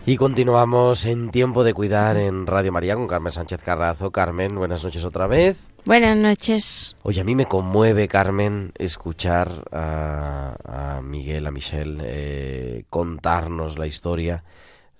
[0.07, 4.11] Y continuamos en Tiempo de Cuidar en Radio María con Carmen Sánchez Carrazo.
[4.11, 5.57] Carmen, buenas noches otra vez.
[5.83, 6.95] Buenas noches.
[7.01, 13.87] Oye, a mí me conmueve, Carmen, escuchar a, a Miguel, a Michelle, eh, contarnos la
[13.87, 14.43] historia.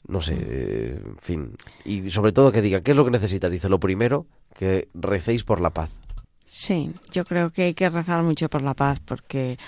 [0.08, 1.56] No sé, eh, en fin.
[1.84, 3.52] Y sobre todo que diga, ¿qué es lo que necesitas?
[3.52, 5.92] Dice, lo primero, que recéis por la paz.
[6.48, 9.60] Sí, yo creo que hay que rezar mucho por la paz porque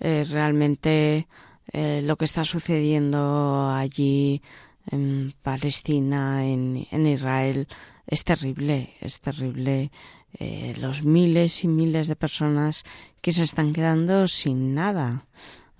[0.00, 1.26] eh, realmente
[1.72, 4.40] eh, lo que está sucediendo allí
[4.90, 7.68] en Palestina, en, en Israel,
[8.06, 9.90] es terrible, es terrible.
[10.38, 12.84] Eh, los miles y miles de personas
[13.22, 15.24] que se están quedando sin nada.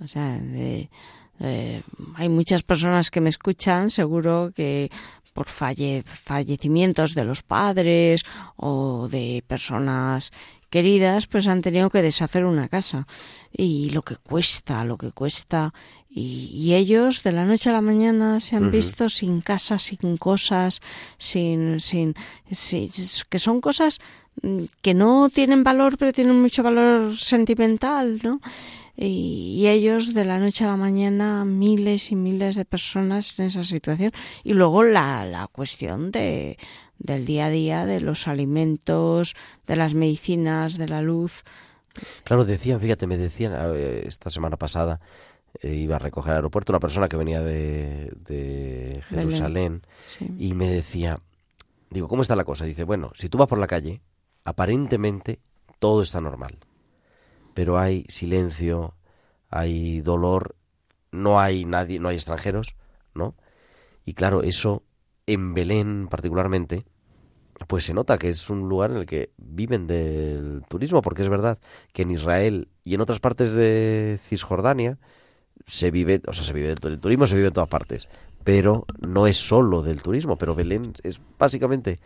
[0.02, 0.88] O sea, de-
[1.40, 1.82] eh,
[2.14, 4.90] hay muchas personas que me escuchan, seguro que
[5.34, 8.22] por falle- fallecimientos de los padres
[8.56, 10.30] o de personas
[10.76, 13.06] queridas, pues han tenido que deshacer una casa.
[13.50, 15.72] Y lo que cuesta, lo que cuesta.
[16.10, 20.16] Y, y ellos de la noche a la mañana se han visto sin casa, sin
[20.18, 20.80] cosas,
[21.18, 22.14] sin, sin,
[22.50, 22.90] sin-
[23.30, 23.98] que son cosas
[24.42, 28.40] mm, que no tienen valor, pero tienen mucho valor sentimental, ¿no?
[28.98, 33.46] Y, y ellos de la noche a la mañana, miles y miles de personas en
[33.46, 34.10] esa situación.
[34.42, 36.56] Y luego la, la cuestión de,
[36.98, 39.34] del día a día, de los alimentos,
[39.66, 41.42] de las medicinas, de la luz.
[42.24, 43.54] Claro, decían, fíjate, me decían
[44.04, 45.00] esta semana pasada,
[45.62, 49.02] eh, iba a recoger al aeropuerto una persona que venía de, de.
[49.08, 50.26] Jerusalén Sí.
[50.38, 51.20] y me decía,
[51.90, 52.64] digo, ¿cómo está la cosa?
[52.66, 54.02] Dice, bueno, si tú vas por la calle,
[54.44, 55.38] aparentemente
[55.78, 56.58] todo está normal,
[57.54, 58.94] pero hay silencio,
[59.48, 60.56] hay dolor,
[61.12, 62.74] no hay nadie, no hay extranjeros,
[63.14, 63.34] ¿no?
[64.04, 64.82] Y claro, eso
[65.26, 66.84] en Belén particularmente,
[67.66, 71.28] pues se nota que es un lugar en el que viven del turismo, porque es
[71.28, 71.58] verdad
[71.92, 74.98] que en Israel y en otras partes de Cisjordania
[75.66, 78.08] se vive, o sea, se vive del turismo, se vive en todas partes,
[78.44, 81.98] pero no es solo del turismo, pero Belén es básicamente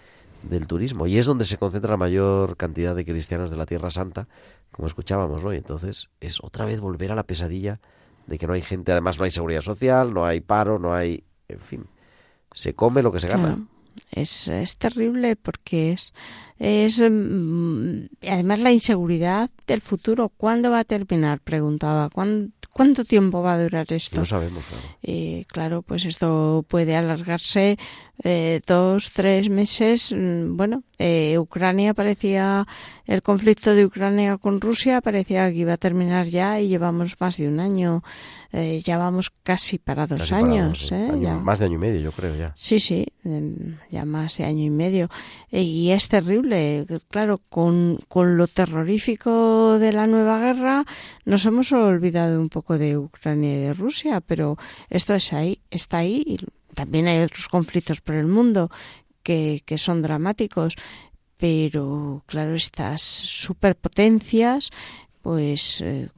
[0.42, 3.90] del turismo y es donde se concentra la mayor cantidad de cristianos de la Tierra
[3.90, 4.28] Santa,
[4.70, 5.52] como escuchábamos, ¿no?
[5.52, 7.80] Y entonces es otra vez volver a la pesadilla
[8.26, 11.24] de que no hay gente, además no hay seguridad social, no hay paro, no hay,
[11.48, 11.86] en fin,
[12.52, 13.58] se come lo que se gana.
[14.10, 16.12] Es, es terrible porque es,
[16.58, 20.28] es mm, además la inseguridad del futuro.
[20.28, 21.40] ¿Cuándo va a terminar?
[21.40, 22.10] Preguntaba.
[22.10, 24.20] ¿Cuándo, ¿Cuánto tiempo va a durar esto?
[24.20, 24.84] No sabemos, claro.
[25.02, 27.78] Eh, claro, pues esto puede alargarse
[28.22, 30.12] eh, dos, tres meses.
[30.16, 32.66] Mm, Bueno, eh, Ucrania parecía,
[33.06, 37.36] el conflicto de Ucrania con Rusia parecía que iba a terminar ya y llevamos más
[37.38, 38.02] de un año.
[38.52, 40.90] Eh, ya vamos casi para dos Casi años.
[40.92, 41.08] ¿eh?
[41.12, 42.52] año- Ya- Más de año y medio, yo creo ya.
[42.56, 45.08] Sí, sí, em, ya más de año y medio.
[45.52, 50.84] Eh, Y es terrible, claro, con, con lo terrorífico de la nueva guerra
[51.24, 54.56] nos hemos olvidado un poco de Ucrania y de Rusia, pero
[54.90, 56.22] esto es ahí, está ahí.
[56.26, 56.38] Y
[56.74, 58.70] también hay otros conflictos por el mundo
[59.22, 60.76] que, que son dramáticos,
[61.36, 64.70] pero claro, estas superpotencias,
[65.22, 66.08] pues eh,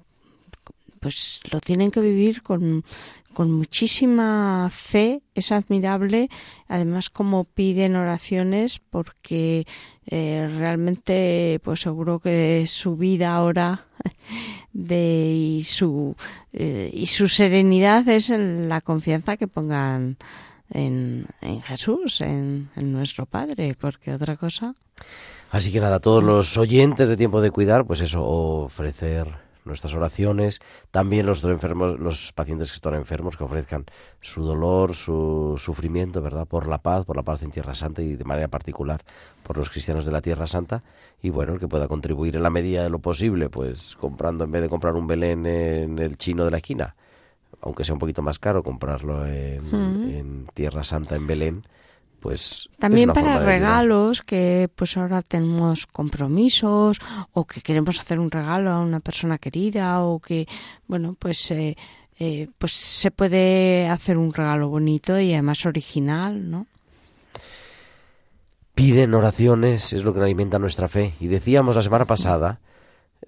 [1.03, 2.85] pues lo tienen que vivir con,
[3.33, 6.29] con muchísima fe, es admirable,
[6.69, 9.67] además como piden oraciones porque
[10.07, 13.87] eh, realmente pues seguro que su vida ahora
[14.73, 16.17] de y su
[16.53, 20.17] eh, y su serenidad es la confianza que pongan
[20.71, 24.75] en, en Jesús, en, en nuestro Padre, porque otra cosa
[25.53, 29.29] Así que nada, todos los oyentes de Tiempo de Cuidar, pues eso, ofrecer
[29.65, 30.61] nuestras oraciones,
[30.91, 33.85] también los enfermos, los pacientes que están enfermos, que ofrezcan
[34.21, 36.47] su dolor, su sufrimiento, ¿verdad?
[36.47, 39.03] Por la paz, por la paz en Tierra Santa y de manera particular
[39.43, 40.83] por los cristianos de la Tierra Santa.
[41.23, 44.51] Y bueno, el que pueda contribuir en la medida de lo posible, pues comprando, en
[44.53, 46.97] vez de comprar un Belén en el chino de la esquina,
[47.61, 50.11] aunque sea un poquito más caro comprarlo en, Mm.
[50.11, 51.63] en Tierra Santa, en Belén,
[52.23, 52.69] pues...
[52.73, 56.99] es También para regalos, que pues ahora tenemos compromisos
[57.33, 60.47] o que queremos hacer un regalo a una persona querida o que,
[60.87, 61.77] bueno, pues, eh,
[62.19, 66.67] eh, pues se puede hacer un regalo bonito y además original, ¿no?
[68.75, 71.15] piden oraciones, es lo que alimenta nuestra fe.
[71.21, 72.61] Y decíamos la semana pasada,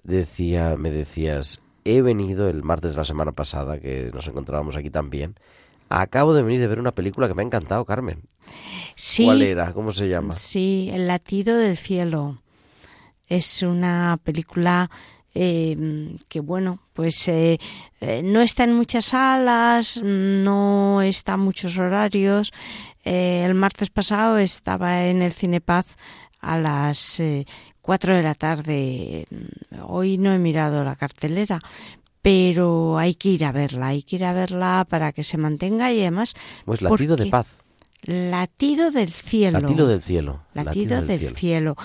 [0.03, 4.89] decía, me decías, he venido el martes de la semana pasada, que nos encontrábamos aquí
[4.89, 5.35] también.
[5.89, 8.23] Acabo de venir de ver una película que me ha encantado, Carmen.
[8.95, 9.73] Sí, ¿Cuál era?
[9.73, 10.33] ¿Cómo se llama?
[10.33, 12.41] Sí, El latido del cielo.
[13.27, 14.89] Es una película
[15.33, 17.59] eh, que, bueno, pues eh,
[17.99, 22.53] eh, no está en muchas salas, no está en muchos horarios.
[23.03, 25.97] Eh, el martes pasado estaba en el Cinepaz
[26.39, 27.45] a las eh,
[27.81, 29.25] 4 de la tarde.
[29.83, 31.59] Hoy no he mirado la cartelera,
[32.21, 35.91] pero hay que ir a verla, hay que ir a verla para que se mantenga
[35.91, 36.33] y además...
[36.65, 37.47] Pues Latido de Paz.
[38.03, 39.59] Latido del cielo.
[39.59, 40.43] Latido del cielo.
[40.53, 41.75] Latido del cielo.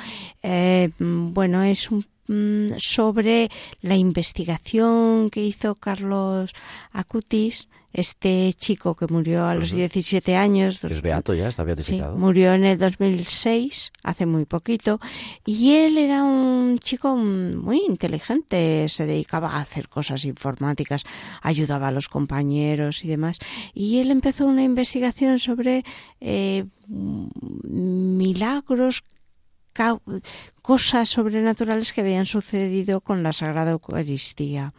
[0.43, 3.51] Eh, mm, bueno, es un mm, sobre
[3.81, 6.53] la investigación que hizo Carlos
[6.93, 9.79] Acutis, este chico que murió a los Ujú.
[9.79, 10.77] 17 años.
[10.77, 12.17] Es dos- beato ya, está Sí, beatificado.
[12.17, 15.01] murió en el 2006, hace muy poquito,
[15.45, 21.03] y él era un chico muy inteligente, se dedicaba a hacer cosas informáticas,
[21.43, 23.39] ayudaba a los compañeros y demás,
[23.75, 25.85] y él empezó una investigación sobre
[26.21, 26.65] eh,
[27.65, 29.03] milagros,
[30.63, 34.75] cosas sobrenaturales que habían sucedido con la Sagrada Eucaristía.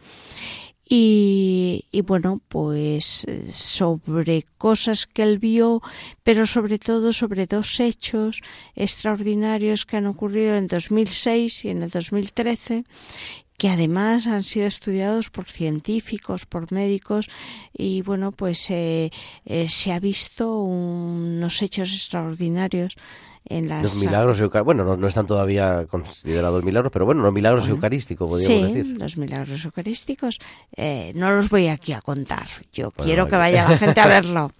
[0.94, 5.80] Y, y bueno, pues sobre cosas que él vio,
[6.22, 8.42] pero sobre todo sobre dos hechos
[8.74, 12.84] extraordinarios que han ocurrido en 2006 y en el 2013
[13.56, 17.30] que además han sido estudiados por científicos, por médicos
[17.72, 19.10] y bueno, pues eh,
[19.46, 22.96] eh, se ha visto unos hechos extraordinarios
[23.44, 24.64] en las Los milagros eucarísticos.
[24.64, 28.72] Bueno, no, no están todavía considerados milagros, pero bueno, los milagros Bueno, eucarísticos, podríamos sí,
[28.74, 28.98] decir.
[28.98, 30.38] los milagros eucarísticos.
[30.76, 32.46] Eh, no los voy aquí a contar.
[32.72, 34.52] Yo Bueno, quiero que vaya la gente a verlo.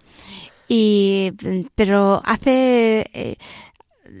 [0.67, 1.33] Y,
[1.75, 3.35] pero hace eh,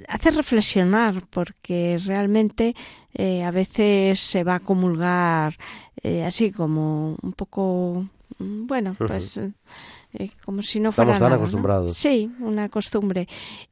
[0.07, 2.75] hace reflexionar porque realmente
[3.13, 5.57] eh, a veces se va a comulgar
[6.03, 8.05] eh, así como un poco
[8.39, 9.39] mm, bueno pues
[10.13, 11.43] eh, como si no Estamos fuera tan nada, ¿no?
[11.43, 11.97] acostumbrados.
[11.97, 13.27] Sí, una costumbre.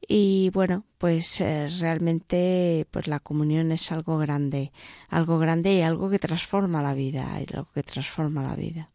[0.07, 4.71] Y bueno, pues eh, realmente pues la comunión es algo grande,
[5.09, 8.89] algo grande y algo que transforma la vida, y algo que transforma la vida.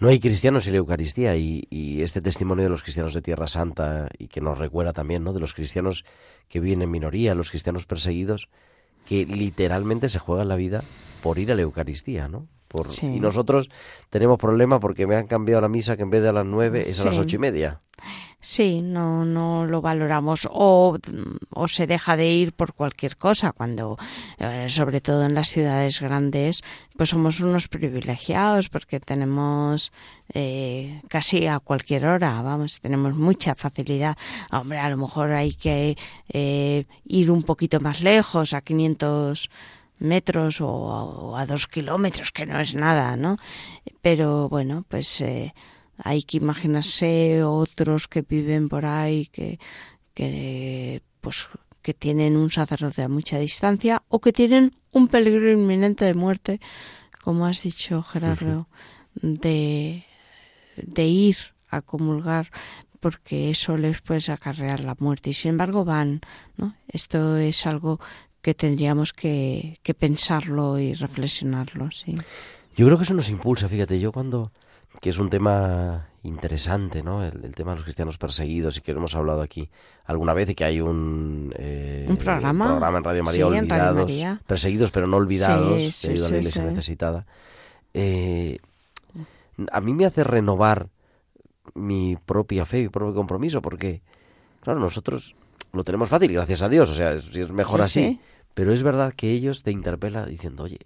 [0.00, 3.48] No hay cristianos sin la Eucaristía y, y este testimonio de los cristianos de Tierra
[3.48, 5.32] Santa y que nos recuerda también, ¿no?
[5.32, 6.04] De los cristianos
[6.48, 8.48] que viven en minoría, los cristianos perseguidos,
[9.06, 10.84] que literalmente se juegan la vida
[11.22, 12.46] por ir a la Eucaristía, ¿no?
[12.68, 12.90] Por...
[12.90, 13.06] Sí.
[13.16, 13.70] Y nosotros
[14.10, 16.82] tenemos problema porque me han cambiado la misa que en vez de a las nueve
[16.86, 17.78] es a las ocho y media.
[18.40, 20.96] Sí, no, no lo valoramos o,
[21.50, 23.98] o se deja de ir por cualquier cosa cuando,
[24.38, 26.62] eh, sobre todo en las ciudades grandes,
[26.96, 29.90] pues somos unos privilegiados porque tenemos
[30.34, 34.16] eh, casi a cualquier hora, vamos, tenemos mucha facilidad.
[34.52, 35.96] Hombre, a lo mejor hay que
[36.28, 39.50] eh, ir un poquito más lejos, a 500
[39.98, 43.36] metros o, o a dos kilómetros, que no es nada, ¿no?
[44.02, 45.54] Pero bueno, pues eh,
[45.98, 49.58] hay que imaginarse otros que viven por ahí que,
[50.14, 51.48] que pues
[51.82, 56.60] que tienen un sacerdote a mucha distancia o que tienen un peligro inminente de muerte,
[57.22, 58.68] como has dicho Gerardo,
[59.14, 60.04] de,
[60.76, 61.36] de ir
[61.70, 62.50] a comulgar
[63.00, 66.20] porque eso les puede acarrear la muerte y sin embargo van,
[66.56, 66.74] ¿no?
[66.88, 68.00] Esto es algo
[68.48, 72.16] que tendríamos que, que pensarlo y reflexionarlo, sí.
[72.78, 74.52] Yo creo que eso nos impulsa, fíjate, yo cuando,
[75.02, 77.22] que es un tema interesante, ¿no?
[77.22, 79.68] El, el tema de los cristianos perseguidos y que lo hemos hablado aquí
[80.06, 82.80] alguna vez y que hay un, eh, Un programa.
[82.96, 84.40] en Radio María, Sí, en Radio olvidados, María.
[84.46, 87.26] perseguidos pero no olvidados, Sí, que sí, a la iglesia necesitada.
[87.92, 88.56] Eh,
[89.70, 90.88] a mí me hace renovar
[91.74, 94.00] mi propia fe, mi propio compromiso, porque,
[94.62, 95.34] claro, nosotros
[95.74, 98.20] lo tenemos fácil, gracias a Dios, o sea, si es mejor Sí, así, sí.
[98.58, 100.80] Pero es verdad que ellos te interpelan diciendo, oye,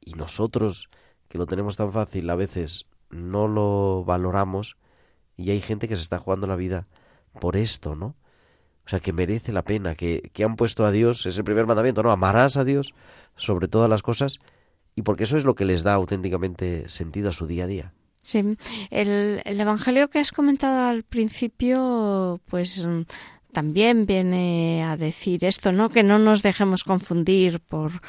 [0.00, 0.88] y nosotros
[1.28, 4.78] que lo tenemos tan fácil a veces no lo valoramos
[5.36, 6.86] y hay gente que se está jugando la vida
[7.38, 8.16] por esto, ¿no?
[8.86, 11.66] O sea, que merece la pena, que, que han puesto a Dios, es el primer
[11.66, 12.12] mandamiento, ¿no?
[12.12, 12.94] Amarás a Dios
[13.36, 14.38] sobre todas las cosas
[14.96, 17.92] y porque eso es lo que les da auténticamente sentido a su día a día.
[18.22, 18.56] Sí,
[18.88, 22.86] el, el evangelio que has comentado al principio, pues
[23.52, 25.88] también viene a decir esto, ¿no?
[25.88, 28.02] Que no nos dejemos confundir por,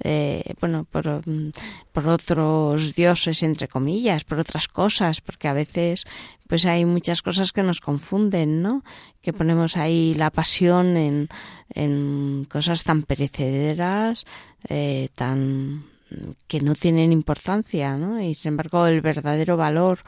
[0.00, 1.52] eh, bueno, por, mm,
[1.92, 6.04] por otros dioses, entre comillas, por otras cosas, porque a veces,
[6.48, 8.82] pues hay muchas cosas que nos confunden, ¿no?
[9.20, 11.28] Que ponemos ahí la pasión en,
[11.74, 14.24] en cosas tan perecederas,
[14.68, 15.84] eh, tan
[16.46, 18.20] que no tienen importancia, ¿no?
[18.20, 20.00] Y sin embargo el verdadero valor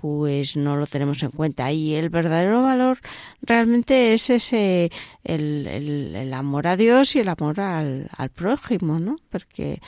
[0.00, 2.98] pues no lo tenemos en cuenta y el verdadero valor
[3.42, 4.90] realmente es ese
[5.24, 9.16] el, el, amor a Dios y el amor al, al prójimo, ¿no?
[9.30, 9.80] Porque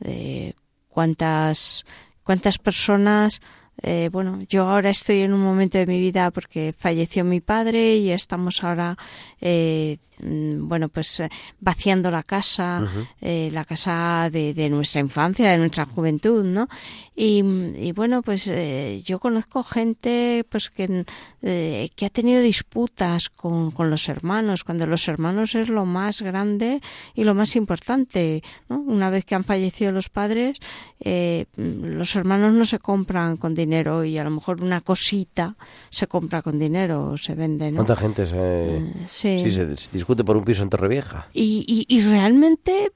[0.00, 0.54] eh,
[0.88, 1.84] cuántas
[2.22, 3.40] cuántas personas
[3.82, 7.96] eh, bueno, yo ahora estoy en un momento de mi vida porque falleció mi padre
[7.96, 8.96] y estamos ahora,
[9.40, 12.86] eh, mm, bueno, pues eh, vaciando la casa,
[13.20, 16.68] eh, la casa de, de nuestra infancia, de nuestra juventud, ¿no?
[17.16, 17.42] Y,
[17.76, 21.04] y bueno, pues eh, yo conozco gente pues que,
[21.40, 26.80] que ha tenido disputas con, con los hermanos, cuando los hermanos es lo más grande
[27.14, 28.78] y lo más importante, ¿no?
[28.78, 30.58] Una vez que han fallecido los padres,
[31.00, 33.69] eh, los hermanos no se compran con dinero
[34.04, 35.56] y a lo mejor una cosita
[35.90, 37.76] se compra con dinero o se vende, ¿no?
[37.76, 39.42] ¿Cuánta gente se, Eh, sí.
[39.44, 41.28] sí, se, se discute por un piso en Torrevieja?
[41.32, 42.92] Y, y, y realmente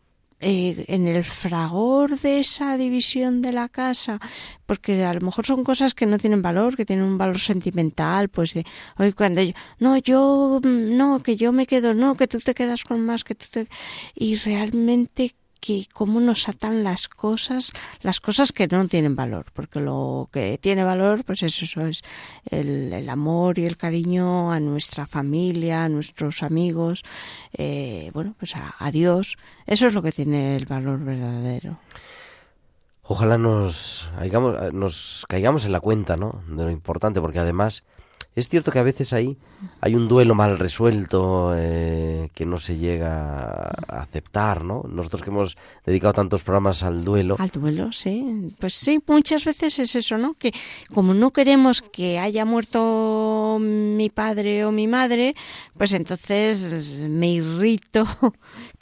[0.47, 4.21] eh, en el fragor de esa división de la casa,
[4.67, 8.29] porque a lo mejor son cosas que no tienen valor, que tienen un valor sentimental,
[8.29, 8.67] pues de,
[8.99, 12.53] hoy cuando yo, no, yo, mm, no, que yo me quedo, no, que tú te
[12.55, 13.69] quedas con más, que tú te...
[14.15, 19.81] Y realmente que cómo nos atan las cosas, las cosas que no tienen valor, porque
[19.81, 22.03] lo que tiene valor, pues eso, eso es
[22.51, 27.03] el, amor y el cariño a nuestra familia, a nuestros amigos,
[27.55, 31.79] eh, bueno, pues a, Dios, eso es lo que tiene el valor verdadero.
[33.03, 34.11] Ojalá nos,
[34.75, 36.43] nos caigamos en la cuenta, ¿no?
[36.47, 37.85] De lo importante, porque además
[38.37, 39.37] es cierto que a veces ahí
[39.81, 44.85] hay un duelo mal resuelto eh, que no se llega a aceptar, ¿no?
[44.89, 45.57] Nosotros que hemos
[45.87, 48.55] dedicado tantos programas al duelo, Al duelo, sí.
[48.59, 50.35] Pues sí, muchas veces es eso, ¿no?
[50.35, 50.53] Que
[50.93, 55.35] como no queremos que haya muerto mi padre o mi madre,
[55.79, 58.05] pues entonces me irrito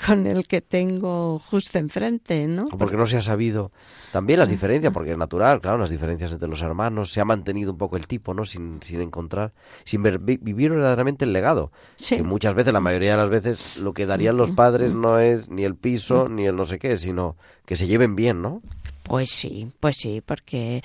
[0.04, 2.64] con el que tengo justo enfrente, ¿no?
[2.72, 3.70] o porque no se ha sabido
[4.12, 7.72] también las diferencias, porque es natural, claro, las diferencias entre los hermanos, se ha mantenido
[7.72, 8.44] un poco el tipo, ¿no?
[8.44, 9.52] Sin, sin encontrar,
[9.84, 11.72] sin ver- vi- vivir verdaderamente el legado.
[11.96, 12.16] Sí.
[12.16, 15.48] Que muchas veces, la mayoría de las veces, lo que darían los padres no es
[15.50, 18.60] ni el piso ni el no sé qué, sino que se lleven bien, ¿no?
[19.02, 20.80] Pues sí, pues sí, porque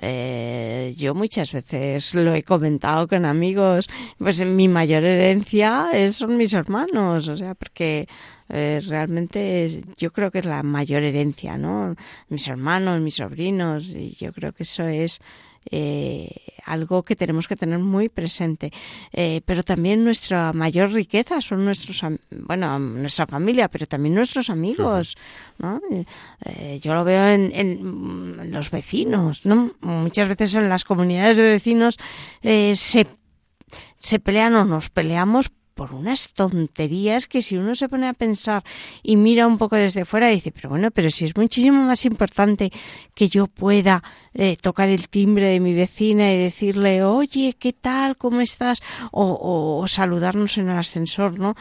[0.00, 6.52] eh, yo muchas veces lo he comentado con amigos, pues mi mayor herencia son mis
[6.52, 8.08] hermanos, o sea, porque
[8.48, 11.94] eh, realmente yo creo que es la mayor herencia, ¿no?
[12.28, 15.20] Mis hermanos, mis sobrinos, y yo creo que eso es
[15.70, 16.30] eh,
[16.64, 18.72] algo que tenemos que tener muy presente.
[19.12, 25.16] Eh, pero también nuestra mayor riqueza son nuestros, bueno, nuestra familia, pero también nuestros amigos.
[25.58, 25.80] ¿no?
[26.44, 29.72] Eh, yo lo veo en, en, los vecinos, ¿no?
[29.80, 31.98] Muchas veces en las comunidades de vecinos
[32.42, 33.06] eh, se
[33.98, 38.62] se pelean o nos peleamos por unas tonterías que si uno se pone a pensar
[39.02, 42.70] y mira un poco desde fuera dice, pero bueno, pero si es muchísimo más importante
[43.14, 44.02] que yo pueda
[44.34, 48.18] eh, tocar el timbre de mi vecina y decirle, oye, ¿qué tal?
[48.18, 48.82] ¿Cómo estás?
[49.10, 51.54] O, saludarnos en el ascensor, ¿no?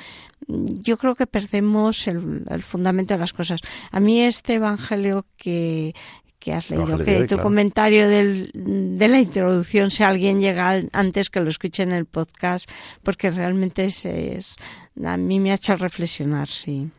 [0.49, 3.61] Yo creo que perdemos el fundamento de las cosas.
[3.89, 5.93] A mí este evangelio que,
[6.39, 11.41] que has leído, que tu comentario del, de la introducción, si alguien llega antes que
[11.41, 12.69] lo escuche en el podcast,
[13.03, 14.55] porque realmente es, es
[15.03, 16.89] a mí me ha hecho reflexionar, sí.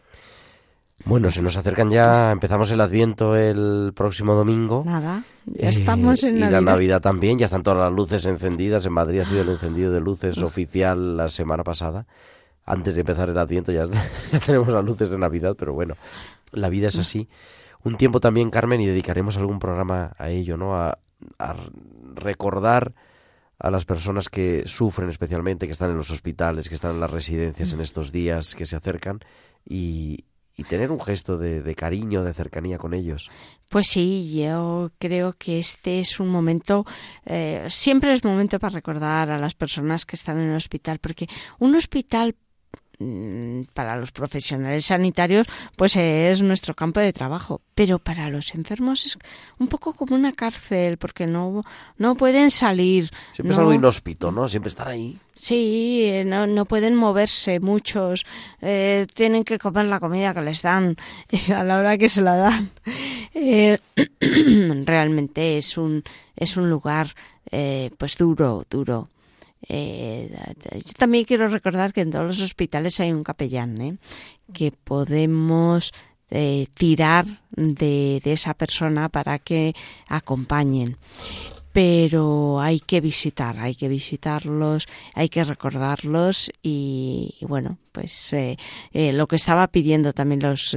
[1.07, 4.82] Bueno, se nos acercan ya, empezamos el Adviento el próximo domingo.
[4.84, 6.49] Nada, ya estamos en Navidad.
[6.49, 8.84] Y la Navidad también, ya están todas las luces encendidas.
[8.84, 12.07] En Madrid ha sido el encendido de luces oficial la semana pasada.
[12.66, 15.95] Antes de empezar el Adviento ya, ya tenemos las luces de Navidad, pero bueno,
[16.53, 17.26] la vida es así
[17.85, 20.76] un tiempo también, Carmen, y dedicaremos algún programa a ello, ¿no?
[20.76, 20.99] A,
[22.14, 22.95] recordar
[23.59, 27.11] a las personas que sufren especialmente, que están en los hospitales, que están en las
[27.11, 29.20] residencias en estos días, que se acercan
[29.68, 30.24] y,
[30.68, 33.31] tener un gesto de, cariño, de cercanía con ellos.
[33.70, 36.85] Pues sí, yo creo que este es un momento,
[37.24, 41.28] eh, siempre es momento para recordar a las personas que están en el hospital, porque
[41.59, 42.35] un hospital
[43.73, 45.47] para los profesionales sanitarios,
[45.77, 47.61] pues es nuestro campo de trabajo.
[47.75, 49.19] Pero para los enfermos es
[49.59, 51.65] un poco como una cárcel, porque no,
[51.97, 53.11] no pueden salir.
[53.33, 54.49] Siempre es algo inhóspito, ¿no?
[54.49, 55.19] Siempre estar ahí.
[55.35, 58.27] Sí, eh, no, no pueden moverse muchos,
[58.61, 60.97] eh, tienen que comer la comida que les dan
[61.57, 62.71] a la hora que se la dan.
[63.33, 63.79] Eh,
[64.85, 66.05] realmente es un,
[66.37, 67.15] es un lugar
[67.99, 69.09] pues duro, duro.
[69.69, 70.31] Eh,
[70.73, 73.99] yo también quiero recordar que en todos los hospitales hay un capellán, ¿eh?
[74.53, 75.93] que podemos
[76.31, 79.75] eh, tirar de, esa persona para que
[80.09, 80.97] acompañen.
[81.73, 88.35] Pero hay que visitar, hay que visitarlos, hay que recordarlos y, bueno, pues
[88.93, 90.77] lo que estaba pidiendo también los,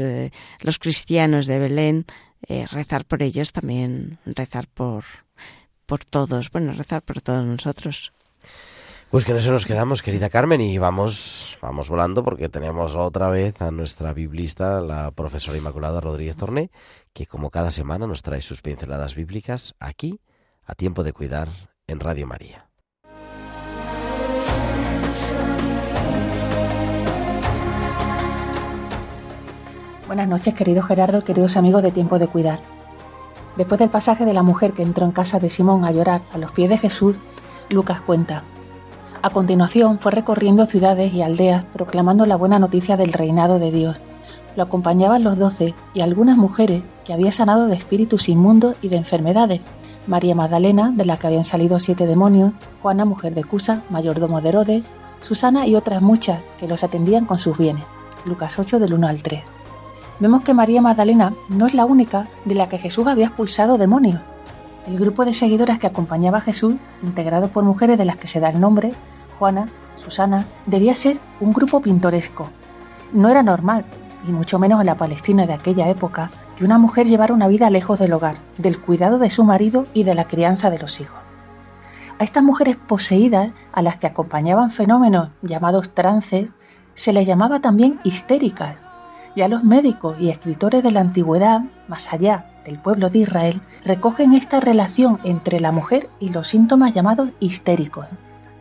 [0.59, 2.05] los cristianos de Belén,
[2.47, 5.03] rezar por ellos también, rezar por,
[5.87, 8.13] por todos, bueno, rezar por todos nosotros.
[9.13, 13.29] Pues que en eso nos quedamos, querida Carmen, y vamos, vamos volando porque tenemos otra
[13.29, 16.71] vez a nuestra biblista, la profesora Inmaculada Rodríguez Torné,
[17.13, 20.19] que como cada semana nos trae sus pinceladas bíblicas aquí,
[20.65, 21.47] a tiempo de cuidar,
[21.85, 22.65] en Radio María.
[30.07, 32.61] Buenas noches, querido Gerardo, queridos amigos de Tiempo de Cuidar.
[33.57, 36.39] Después del pasaje de la mujer que entró en casa de Simón a llorar a
[36.39, 37.17] los pies de Jesús,
[37.69, 38.43] Lucas cuenta,
[39.23, 43.95] a continuación fue recorriendo ciudades y aldeas proclamando la buena noticia del reinado de Dios.
[44.57, 48.97] Lo acompañaban los doce y algunas mujeres que había sanado de espíritus inmundos y de
[48.97, 49.61] enfermedades.
[50.07, 52.51] María Magdalena, de la que habían salido siete demonios,
[52.81, 54.83] Juana, mujer de Cusa, mayordomo de Herodes,
[55.21, 57.85] Susana y otras muchas que los atendían con sus bienes.
[58.25, 59.41] Lucas 8 del 1 al 3.
[60.19, 64.19] Vemos que María Magdalena no es la única de la que Jesús había expulsado demonios.
[64.85, 68.41] El grupo de seguidoras que acompañaba a Jesús, integrado por mujeres de las que se
[68.41, 68.91] da el nombre,
[69.97, 72.49] Susana, debía ser un grupo pintoresco.
[73.11, 73.83] No era normal,
[74.27, 77.69] y mucho menos en la Palestina de aquella época, que una mujer llevara una vida
[77.69, 81.19] lejos del hogar, del cuidado de su marido y de la crianza de los hijos.
[82.19, 86.49] A estas mujeres poseídas, a las que acompañaban fenómenos llamados trances,
[86.93, 88.77] se les llamaba también histéricas.
[89.35, 94.33] Ya los médicos y escritores de la antigüedad, más allá del pueblo de Israel, recogen
[94.33, 98.05] esta relación entre la mujer y los síntomas llamados histéricos.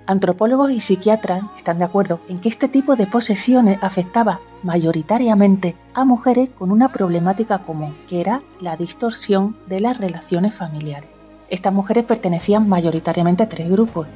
[0.05, 6.05] Antropólogos y psiquiatras están de acuerdo en que este tipo de posesiones afectaba mayoritariamente a
[6.05, 11.09] mujeres con una problemática común, que era la distorsión de las relaciones familiares.
[11.51, 14.09] Estas mujeres pertenecían mayoritariamente a tres grupos.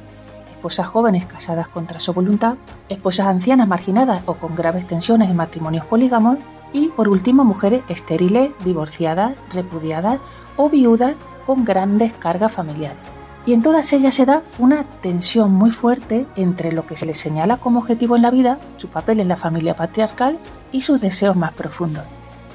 [0.51, 2.55] Esposas jóvenes casadas contra su voluntad,
[2.89, 6.37] esposas ancianas marginadas o con graves tensiones en matrimonios polígamos
[6.73, 10.19] y, por último, mujeres estériles, divorciadas, repudiadas
[10.57, 11.15] o viudas
[11.45, 13.16] con grandes cargas familiares
[13.47, 17.17] y en todas ellas se da una tensión muy fuerte entre lo que se les
[17.17, 20.37] señala como objetivo en la vida, su papel en la familia patriarcal
[20.73, 22.03] y sus deseos más profundos.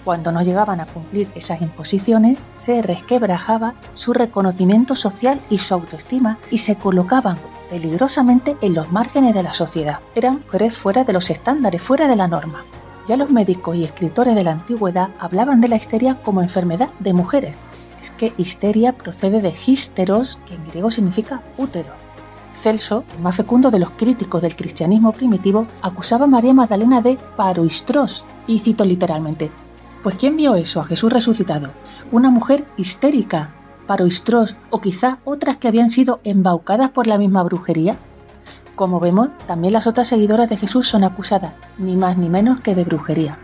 [0.04, 6.36] Cuando no llegaban a cumplir esas imposiciones, se resquebrajaba su reconocimiento social y su autoestima
[6.50, 7.38] y se colocaban
[7.70, 10.00] peligrosamente en los márgenes de la sociedad.
[10.14, 12.64] Eran mujeres fuera de los estándares, fuera de la norma.
[13.08, 17.14] Ya los médicos y escritores de la antigüedad hablaban de la histeria como enfermedad de
[17.14, 17.56] mujeres,
[18.02, 21.90] Es que histeria procede de hísteros, que en griego significa útero.
[22.60, 27.16] Celso, el más fecundo de los críticos del cristianismo primitivo, acusaba a María Magdalena de
[27.36, 29.52] paroistros, y cito literalmente,
[30.02, 31.68] pues ¿quién vio eso a Jesús resucitado?
[32.10, 33.50] Una mujer histérica,
[33.86, 37.96] paroistros o quizá otras que habían sido embaucadas por la misma brujería.
[38.74, 42.74] Como vemos, también las otras seguidoras de Jesús son acusadas, ni más ni menos que
[42.74, 43.38] de brujería.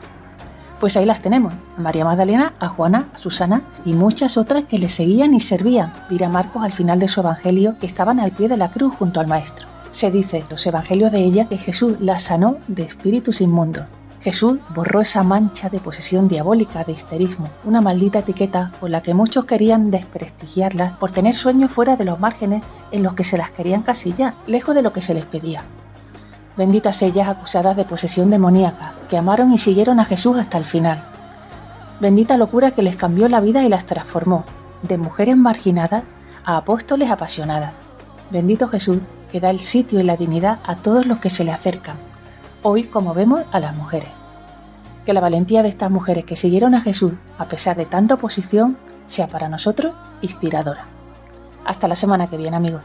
[0.80, 4.78] Pues ahí las tenemos, a María Magdalena, a Juana, a Susana y muchas otras que
[4.78, 8.48] le seguían y servían, dirá Marcos al final de su evangelio, que estaban al pie
[8.48, 9.66] de la cruz junto al Maestro.
[9.90, 13.86] Se dice, los evangelios de ella, que Jesús las sanó de espíritus inmundos.
[14.20, 19.14] Jesús borró esa mancha de posesión diabólica de histerismo, una maldita etiqueta por la que
[19.14, 22.62] muchos querían desprestigiarla por tener sueños fuera de los márgenes
[22.92, 25.62] en los que se las querían casillar, lejos de lo que se les pedía.
[26.58, 31.04] Benditas ellas acusadas de posesión demoníaca, que amaron y siguieron a Jesús hasta el final.
[32.00, 34.42] Bendita locura que les cambió la vida y las transformó,
[34.82, 36.02] de mujeres marginadas
[36.44, 37.74] a apóstoles apasionadas.
[38.30, 38.98] Bendito Jesús,
[39.30, 41.96] que da el sitio y la dignidad a todos los que se le acercan,
[42.64, 44.10] hoy como vemos a las mujeres.
[45.06, 48.76] Que la valentía de estas mujeres que siguieron a Jesús a pesar de tanta oposición
[49.06, 50.86] sea para nosotros inspiradora.
[51.64, 52.82] Hasta la semana que viene amigos.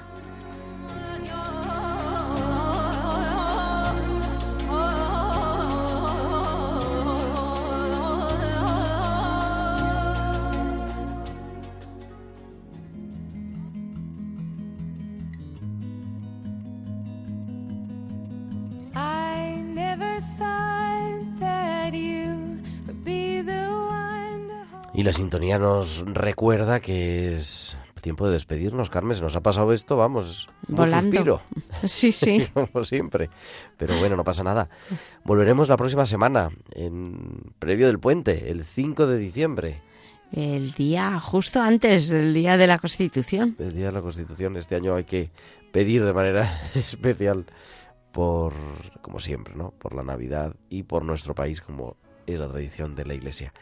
[25.14, 29.16] La sintonía nos recuerda que es tiempo de despedirnos, Carmen.
[29.16, 31.12] Se nos ha pasado esto, vamos, un Volando.
[31.12, 31.42] suspiro.
[31.84, 32.48] Sí, sí.
[32.54, 33.30] como siempre.
[33.78, 34.70] Pero bueno, no pasa nada.
[35.24, 39.82] Volveremos la próxima semana, en previo del puente, el 5 de diciembre,
[40.32, 43.56] El día justo antes del día de la Constitución.
[43.60, 44.58] el día de la Constitución.
[44.58, 45.30] Este año hay que
[45.72, 47.46] pedir de manera especial
[48.12, 48.54] por,
[49.04, 49.76] como siempre, ¿no?
[49.78, 51.98] Por la Navidad y por nuestro país, como
[52.28, 53.54] es la tradición de la Iglesia.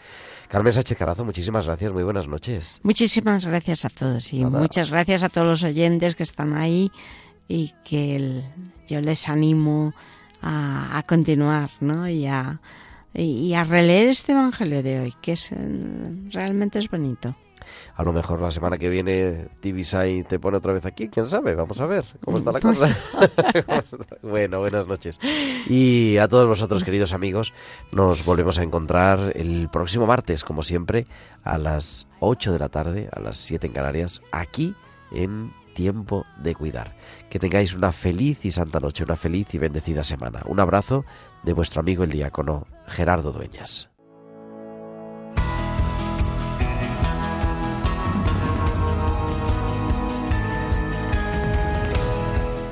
[0.47, 2.80] Carmen Sánchez Carazo, muchísimas gracias, muy buenas noches.
[2.84, 4.59] Muchísimas gracias a todos y Nada.
[4.59, 6.91] muchas gracias a todos los oyentes que están ahí
[7.47, 8.43] y que el-
[8.88, 9.93] yo les animo
[10.41, 12.07] a, a continuar, ¿no?
[12.09, 12.59] Y a,
[13.14, 15.57] y, y a releer este Evangelio de hoy, que es, eh,
[16.32, 17.36] realmente es bonito.
[17.95, 21.55] A lo mejor la semana que viene Tibisay te pone otra vez aquí, quién sabe,
[21.55, 22.97] vamos a ver cómo está la cosa.
[24.22, 25.20] bueno, buenas noches.
[25.68, 27.53] Y a todos vosotros, queridos amigos,
[27.91, 31.05] nos volvemos a encontrar el próximo martes, como siempre,
[31.43, 34.76] a las 8 de la tarde, a las 7 en Canarias, aquí
[35.12, 36.95] en Tiempo de Cuidar.
[37.30, 40.41] Que tengáis una feliz y santa noche, una feliz y bendecida semana.
[40.45, 41.05] Un abrazo
[41.43, 43.90] de vuestro amigo el diácono Gerardo Dueñas.